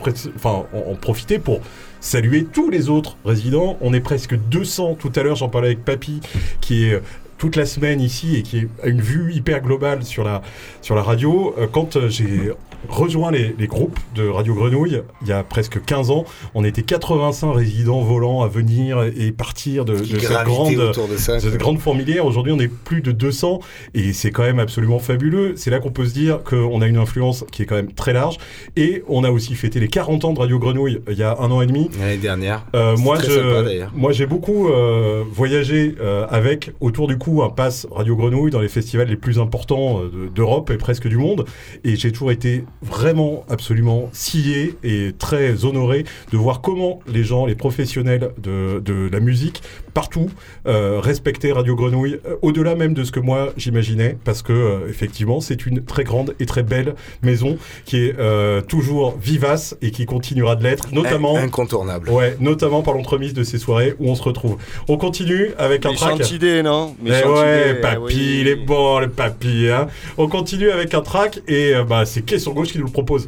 en- 0.48 0.66
en 0.90 0.94
profiter 0.94 1.38
pour 1.38 1.60
saluer 2.00 2.44
tous 2.44 2.70
les 2.70 2.88
autres 2.88 3.16
résidents. 3.24 3.76
On 3.80 3.92
est 3.92 4.00
presque 4.00 4.36
200 4.36 4.94
tout 4.98 5.12
à 5.16 5.22
l'heure. 5.22 5.36
J'en 5.36 5.48
parlais 5.48 5.68
avec 5.68 5.84
Papy, 5.84 6.20
qui 6.60 6.88
est 6.88 6.94
euh, 6.94 7.00
toute 7.38 7.54
la 7.56 7.66
semaine 7.66 8.00
ici 8.00 8.36
et 8.36 8.42
qui 8.42 8.66
a 8.82 8.88
une 8.88 9.00
vue 9.00 9.32
hyper 9.32 9.60
globale 9.62 10.02
sur 10.04 10.24
la, 10.24 10.42
sur 10.82 10.94
la 10.94 11.02
radio. 11.02 11.54
Euh, 11.58 11.66
Quand 11.70 11.96
euh, 11.96 12.08
j'ai 12.08 12.52
rejoint 12.88 13.30
les, 13.30 13.54
les 13.58 13.66
groupes 13.66 13.98
de 14.14 14.28
Radio 14.28 14.54
Grenouille, 14.54 15.02
il 15.22 15.28
y 15.28 15.32
a 15.32 15.42
presque 15.42 15.84
15 15.84 16.10
ans, 16.10 16.24
on 16.54 16.64
était 16.64 16.82
85 16.82 17.52
résidents 17.52 18.00
volants 18.02 18.42
à 18.42 18.48
venir 18.48 19.02
et 19.02 19.32
partir 19.32 19.84
de, 19.84 19.94
de 19.98 20.04
cette 20.04 20.44
grande, 20.44 20.74
de 20.74 21.16
ça, 21.16 21.40
cette 21.40 21.50
quoi. 21.50 21.58
grande 21.58 21.78
fourmilière. 21.78 22.24
Aujourd'hui, 22.26 22.52
on 22.52 22.60
est 22.60 22.68
plus 22.72 23.00
de 23.00 23.12
200 23.12 23.60
et 23.94 24.12
c'est 24.12 24.30
quand 24.30 24.42
même 24.44 24.58
absolument 24.60 24.98
fabuleux. 24.98 25.54
C'est 25.56 25.70
là 25.70 25.80
qu'on 25.80 25.90
peut 25.90 26.04
se 26.06 26.14
dire 26.14 26.42
qu'on 26.44 26.80
a 26.80 26.86
une 26.86 26.96
influence 26.96 27.44
qui 27.50 27.62
est 27.62 27.66
quand 27.66 27.74
même 27.76 27.92
très 27.92 28.12
large. 28.12 28.36
Et 28.76 29.02
on 29.08 29.24
a 29.24 29.30
aussi 29.30 29.54
fêté 29.54 29.80
les 29.80 29.88
40 29.88 30.24
ans 30.24 30.32
de 30.32 30.38
Radio 30.38 30.58
Grenouille 30.58 31.00
il 31.10 31.16
y 31.18 31.22
a 31.22 31.36
un 31.40 31.50
an 31.50 31.60
et 31.62 31.66
demi. 31.66 31.90
L'année 31.98 32.16
dernière. 32.16 32.64
Euh, 32.74 32.96
moi, 32.96 33.18
très 33.18 33.28
je, 33.28 33.34
sympa, 33.34 33.90
moi, 33.94 34.12
j'ai 34.12 34.26
beaucoup 34.26 34.68
euh, 34.68 35.24
voyagé 35.32 35.94
euh, 36.00 36.26
avec 36.30 36.70
autour 36.80 37.08
du 37.08 37.18
coup 37.18 37.42
un 37.42 37.48
pass 37.50 37.86
Radio 37.90 38.14
Grenouille 38.16 38.50
dans 38.50 38.60
les 38.60 38.68
festivals 38.68 39.08
les 39.08 39.16
plus 39.16 39.38
importants 39.38 40.00
euh, 40.00 40.10
de- 40.26 40.28
d'Europe 40.28 40.70
et 40.70 40.76
presque 40.76 41.08
du 41.08 41.16
monde. 41.16 41.44
Et 41.84 41.96
j'ai 41.96 42.12
toujours 42.12 42.30
été 42.30 42.64
vraiment, 42.82 43.44
absolument 43.48 44.08
scié 44.12 44.76
et 44.82 45.12
très 45.18 45.64
honoré 45.64 46.04
de 46.32 46.36
voir 46.36 46.60
comment 46.60 47.00
les 47.06 47.24
gens, 47.24 47.46
les 47.46 47.54
professionnels 47.54 48.30
de, 48.38 48.80
de 48.84 49.08
la 49.10 49.20
musique 49.20 49.62
partout 49.98 50.30
euh, 50.68 51.00
respectaient 51.02 51.50
Radio 51.50 51.74
Grenouille 51.74 52.20
euh, 52.24 52.36
au-delà 52.40 52.76
même 52.76 52.94
de 52.94 53.02
ce 53.02 53.10
que 53.10 53.18
moi 53.18 53.48
j'imaginais, 53.56 54.16
parce 54.22 54.42
que 54.42 54.52
euh, 54.52 54.88
effectivement, 54.88 55.40
c'est 55.40 55.66
une 55.66 55.84
très 55.84 56.04
grande 56.04 56.36
et 56.38 56.46
très 56.46 56.62
belle 56.62 56.94
maison 57.24 57.58
qui 57.84 58.04
est 58.04 58.14
euh, 58.16 58.60
toujours 58.60 59.18
vivace 59.20 59.76
et 59.82 59.90
qui 59.90 60.06
continuera 60.06 60.54
de 60.54 60.62
l'être, 60.62 60.94
notamment 60.94 61.36
Incontournable. 61.36 62.10
Ouais, 62.10 62.36
notamment 62.38 62.82
par 62.82 62.94
l'entremise 62.94 63.34
de 63.34 63.42
ces 63.42 63.58
soirées 63.58 63.96
où 63.98 64.08
on 64.08 64.14
se 64.14 64.22
retrouve. 64.22 64.58
On 64.86 64.98
continue 64.98 65.50
avec 65.58 65.84
un 65.84 65.92
track. 65.94 66.18
Méchante 66.18 66.30
idée, 66.30 66.62
non? 66.62 66.94
Mais 67.02 67.10
Méchante 67.10 67.38
ouais, 67.38 67.70
idée, 67.70 67.80
papy, 67.80 68.00
oui. 68.00 68.38
il 68.42 68.46
est 68.46 68.54
bon, 68.54 69.00
le 69.00 69.08
papy. 69.08 69.68
Hein. 69.68 69.88
On 70.16 70.28
continue 70.28 70.70
avec 70.70 70.94
un 70.94 71.00
track 71.00 71.40
et 71.48 71.74
euh, 71.74 71.82
bah, 71.82 72.06
c'est 72.06 72.38
sur 72.38 72.54
gauche 72.54 72.68
qui 72.68 72.78
nous 72.78 72.86
le 72.86 72.92
propose. 72.92 73.26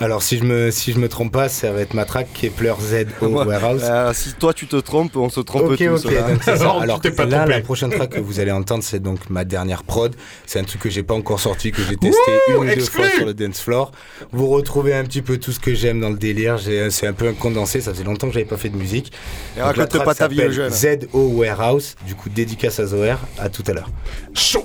Alors 0.00 0.22
si 0.22 0.38
je 0.38 0.44
me 0.44 0.70
si 0.70 0.92
je 0.92 0.98
me 1.00 1.08
trompe 1.08 1.32
pas, 1.32 1.48
ça 1.48 1.72
va 1.72 1.80
être 1.80 1.92
ma 1.92 2.04
track 2.04 2.28
Kepler 2.32 2.74
Z 2.80 3.06
au 3.20 3.26
Warehouse. 3.44 3.82
euh, 3.84 4.12
si 4.14 4.32
toi 4.34 4.54
tu 4.54 4.68
te 4.68 4.76
trompes, 4.76 5.16
on 5.16 5.28
se 5.28 5.40
trompe 5.40 5.62
ok, 5.72 5.76
tous. 5.78 6.06
ok, 6.06 6.12
là. 6.12 6.22
donc 6.22 6.38
c'est 6.44 6.56
ça. 6.56 6.70
Alors, 6.80 7.00
pas 7.00 7.24
là, 7.26 7.38
trompé. 7.38 7.50
la 7.52 7.60
prochaine 7.62 7.90
track 7.90 8.10
que 8.10 8.20
vous 8.20 8.38
allez 8.38 8.52
entendre, 8.52 8.84
c'est 8.84 9.00
donc 9.00 9.28
ma 9.28 9.44
dernière 9.44 9.82
prod. 9.82 10.14
C'est 10.46 10.60
un 10.60 10.64
truc 10.64 10.82
que 10.82 10.88
j'ai 10.90 11.02
pas 11.02 11.14
encore 11.14 11.40
sorti, 11.40 11.72
que 11.72 11.82
j'ai 11.82 11.96
testé 11.96 12.16
Ouh, 12.56 12.62
une 12.62 12.70
ou 12.70 12.74
deux 12.76 12.80
fois 12.82 13.08
sur 13.10 13.26
le 13.26 13.34
dance 13.34 13.60
floor. 13.60 13.90
Vous 14.30 14.46
retrouvez 14.48 14.94
un 14.94 15.02
petit 15.04 15.20
peu 15.22 15.36
tout 15.38 15.50
ce 15.50 15.58
que 15.58 15.74
j'aime 15.74 16.00
dans 16.00 16.10
le 16.10 16.16
délire. 16.18 16.58
J'ai- 16.58 16.90
C'est 16.90 17.08
un 17.08 17.12
peu 17.12 17.26
un 17.28 17.32
condensé. 17.34 17.80
Ça 17.80 17.92
faisait 17.92 18.04
longtemps 18.04 18.28
que 18.28 18.34
j'avais 18.34 18.44
pas 18.46 18.56
fait 18.56 18.68
de 18.68 18.76
musique. 18.76 19.08
Et 19.56 19.60
Donc, 19.60 19.76
la 19.76 19.82
raconte 19.84 19.88
track 19.90 20.04
pas 20.04 20.14
ta 20.14 20.28
vie, 20.28 20.36
s'appelle 20.36 20.52
jeune. 20.52 20.70
ZO 20.72 21.18
Warehouse. 21.38 21.96
Du 22.06 22.14
coup, 22.14 22.28
dédicace 22.28 22.78
à 22.78 22.86
Zoer. 22.86 23.16
À 23.38 23.48
tout 23.48 23.64
à 23.66 23.72
l'heure. 23.72 23.90
Chaud 24.32 24.64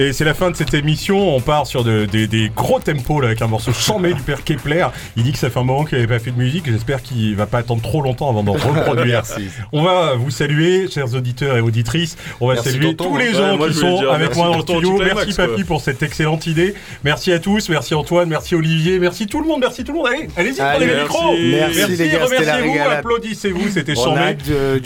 Et 0.00 0.14
c'est 0.14 0.24
la 0.24 0.32
fin 0.32 0.50
de 0.50 0.56
cette 0.56 0.72
émission. 0.72 1.36
On 1.36 1.40
part 1.42 1.66
sur 1.66 1.84
de- 1.84 2.06
des- 2.06 2.26
des 2.26 2.50
gros 2.56 2.80
tempos 2.80 3.20
là, 3.20 3.26
avec 3.26 3.42
un 3.42 3.48
morceau 3.48 3.70
chambé 3.74 4.14
du 4.14 4.22
père 4.22 4.42
Kepler. 4.44 4.86
Il 5.14 5.24
dit 5.24 5.32
que 5.32 5.38
ça 5.38 5.50
fait 5.50 5.58
un 5.58 5.62
moment 5.62 5.84
qu'il 5.84 5.98
n'avait 5.98 6.08
pas 6.08 6.18
fait 6.18 6.30
de 6.30 6.38
musique. 6.38 6.64
J'espère 6.70 7.02
qu'il 7.02 7.36
va 7.36 7.44
pas 7.44 7.58
attendre 7.58 7.82
trop 7.82 8.00
longtemps 8.00 8.30
avant 8.30 8.42
d'en 8.42 8.52
reproduire. 8.54 9.22
Merci. 9.26 9.48
On 9.72 9.82
va 9.82 10.14
vous 10.14 10.30
saluer, 10.30 10.88
chers 10.88 11.14
auditeurs 11.14 11.58
et 11.58 11.60
auditrices. 11.60 12.16
On 12.40 12.46
va 12.48 12.54
Merci, 12.54 12.70
saluer 12.70 12.94
tonton. 12.96 13.10
tous 13.12 13.18
les 13.18 13.34
gens 13.34 13.58
qui 13.58 13.74
sont 13.74 13.98
dire 13.98 14.10
avec 14.12 14.28
merci, 14.28 14.38
moi 14.40 14.48
dans 14.50 14.56
le 14.56 14.62
studio. 14.62 14.98
Merci 15.04 15.34
quoi. 15.34 15.46
Papy 15.48 15.64
pour 15.64 15.80
cette 15.82 16.02
excellente 16.02 16.46
idée. 16.46 16.74
Merci 17.04 17.32
à 17.32 17.38
tous. 17.38 17.68
Merci 17.68 17.94
Antoine. 17.94 18.28
Merci 18.30 18.54
Olivier. 18.54 18.98
Merci 19.00 19.26
tout 19.26 19.40
le 19.42 19.46
monde. 19.48 19.60
Merci 19.60 19.84
tout 19.84 19.92
le 19.92 19.98
monde. 19.98 20.06
Allez, 20.08 20.28
allez-y, 20.36 20.54
prenez 20.56 20.70
Allez, 20.70 20.86
les 20.86 20.94
merci. 20.94 21.02
micros. 21.12 21.34
Merci, 21.76 21.96
les 21.96 22.08
gars, 22.08 22.24
remerciez-vous, 22.24 22.78
applaudissez-vous. 22.90 23.68
C'était 23.70 23.94
chambé. 23.94 24.36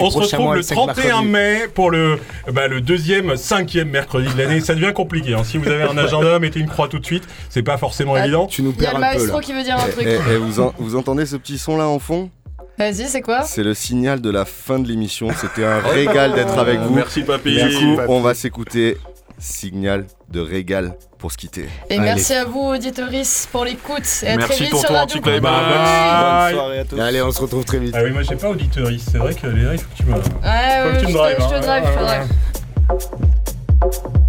On 0.00 0.10
se 0.10 0.18
retrouve 0.18 0.50
le 0.52 0.56
le 0.56 0.62
cinq 0.62 0.74
31 0.74 1.22
mercredi. 1.22 1.28
mai 1.28 1.58
pour 1.72 1.90
le, 1.92 2.18
bah, 2.52 2.68
le 2.68 2.80
deuxième, 2.80 3.36
cinquième 3.36 3.88
mercredi 3.90 4.32
de 4.32 4.38
l'année. 4.38 4.60
Ça 4.60 4.74
devient 4.74 4.92
compliqué. 4.94 5.34
hein. 5.34 5.44
Si 5.44 5.58
vous 5.58 5.68
avez 5.68 5.82
un 5.84 5.96
agenda, 5.96 6.38
mettez 6.40 6.60
une 6.60 6.68
croix 6.68 6.88
tout 6.88 6.98
de 6.98 7.06
suite. 7.06 7.24
C'est 7.50 7.62
pas 7.62 7.76
forcément 7.78 8.16
évident. 8.16 8.46
Tu 8.46 8.62
nous 8.62 8.72
Il 8.76 8.82
y 8.82 8.86
a 8.86 8.92
le 8.94 8.98
maestro 9.00 9.40
qui 9.40 9.52
veut 9.52 9.62
dire 9.62 9.76
un 9.76 9.88
truc. 9.88 10.06
Eh, 10.06 10.18
eh, 10.32 10.36
vous, 10.36 10.60
en- 10.60 10.74
vous 10.78 10.96
entendez 10.96 11.26
ce 11.26 11.36
petit 11.36 11.58
son 11.58 11.76
là 11.76 11.86
en 11.88 11.98
fond? 11.98 12.30
Vas-y, 12.78 13.06
c'est 13.06 13.20
quoi? 13.20 13.42
C'est 13.44 13.62
le 13.62 13.72
signal 13.72 14.20
de 14.20 14.30
la 14.30 14.44
fin 14.44 14.78
de 14.80 14.88
l'émission. 14.88 15.28
C'était 15.40 15.64
un 15.64 15.78
régal 15.78 16.34
d'être 16.34 16.58
avec 16.58 16.80
vous. 16.80 16.94
Merci, 16.94 17.22
papy. 17.22 17.54
Du 17.62 17.76
coup, 17.76 17.96
papy. 17.96 18.08
on 18.10 18.20
va 18.20 18.34
s'écouter 18.34 18.96
signal 19.38 20.06
de 20.30 20.40
régal 20.40 20.96
pour 21.24 21.32
se 21.32 21.38
quitter. 21.38 21.70
Et 21.88 21.98
merci 21.98 22.34
à 22.34 22.44
vous, 22.44 22.60
auditoris, 22.60 23.48
pour 23.50 23.64
l'écoute. 23.64 24.02
Et 24.24 24.28
à 24.28 24.36
très 24.36 24.46
Merci, 24.46 24.64
vite 24.64 24.76
sur 24.76 24.90
Radio. 24.90 25.22
Campus. 25.22 25.40
Bye. 25.40 26.52
soirée 26.52 26.78
à 26.80 26.84
tous. 26.84 27.00
Allez, 27.00 27.22
on 27.22 27.30
se 27.30 27.40
retrouve 27.40 27.64
très 27.64 27.78
vite. 27.78 27.94
Ah 27.96 28.02
oui, 28.04 28.10
moi 28.10 28.20
j'ai 28.20 28.36
pas 28.36 28.50
auditoriste. 28.50 29.08
C'est 29.10 29.16
vrai 29.16 29.32
que 29.32 29.46
Léa, 29.46 29.72
il 29.72 29.78
faut 29.78 29.86
que 29.90 29.96
tu 29.96 30.04
me. 30.04 30.12
Ouais, 30.12 30.20
faut 30.20 30.28
ouais, 30.28 30.92
que 30.92 30.98
tu 30.98 31.04
je 31.04 31.06
me 31.06 31.12
te- 31.12 31.16
drives. 31.16 31.36
je 31.40 31.48
te 31.48 31.54
hein. 31.54 31.60
drive, 31.60 31.84
je 31.86 31.92
te 31.94 31.98
drive. 34.04 34.23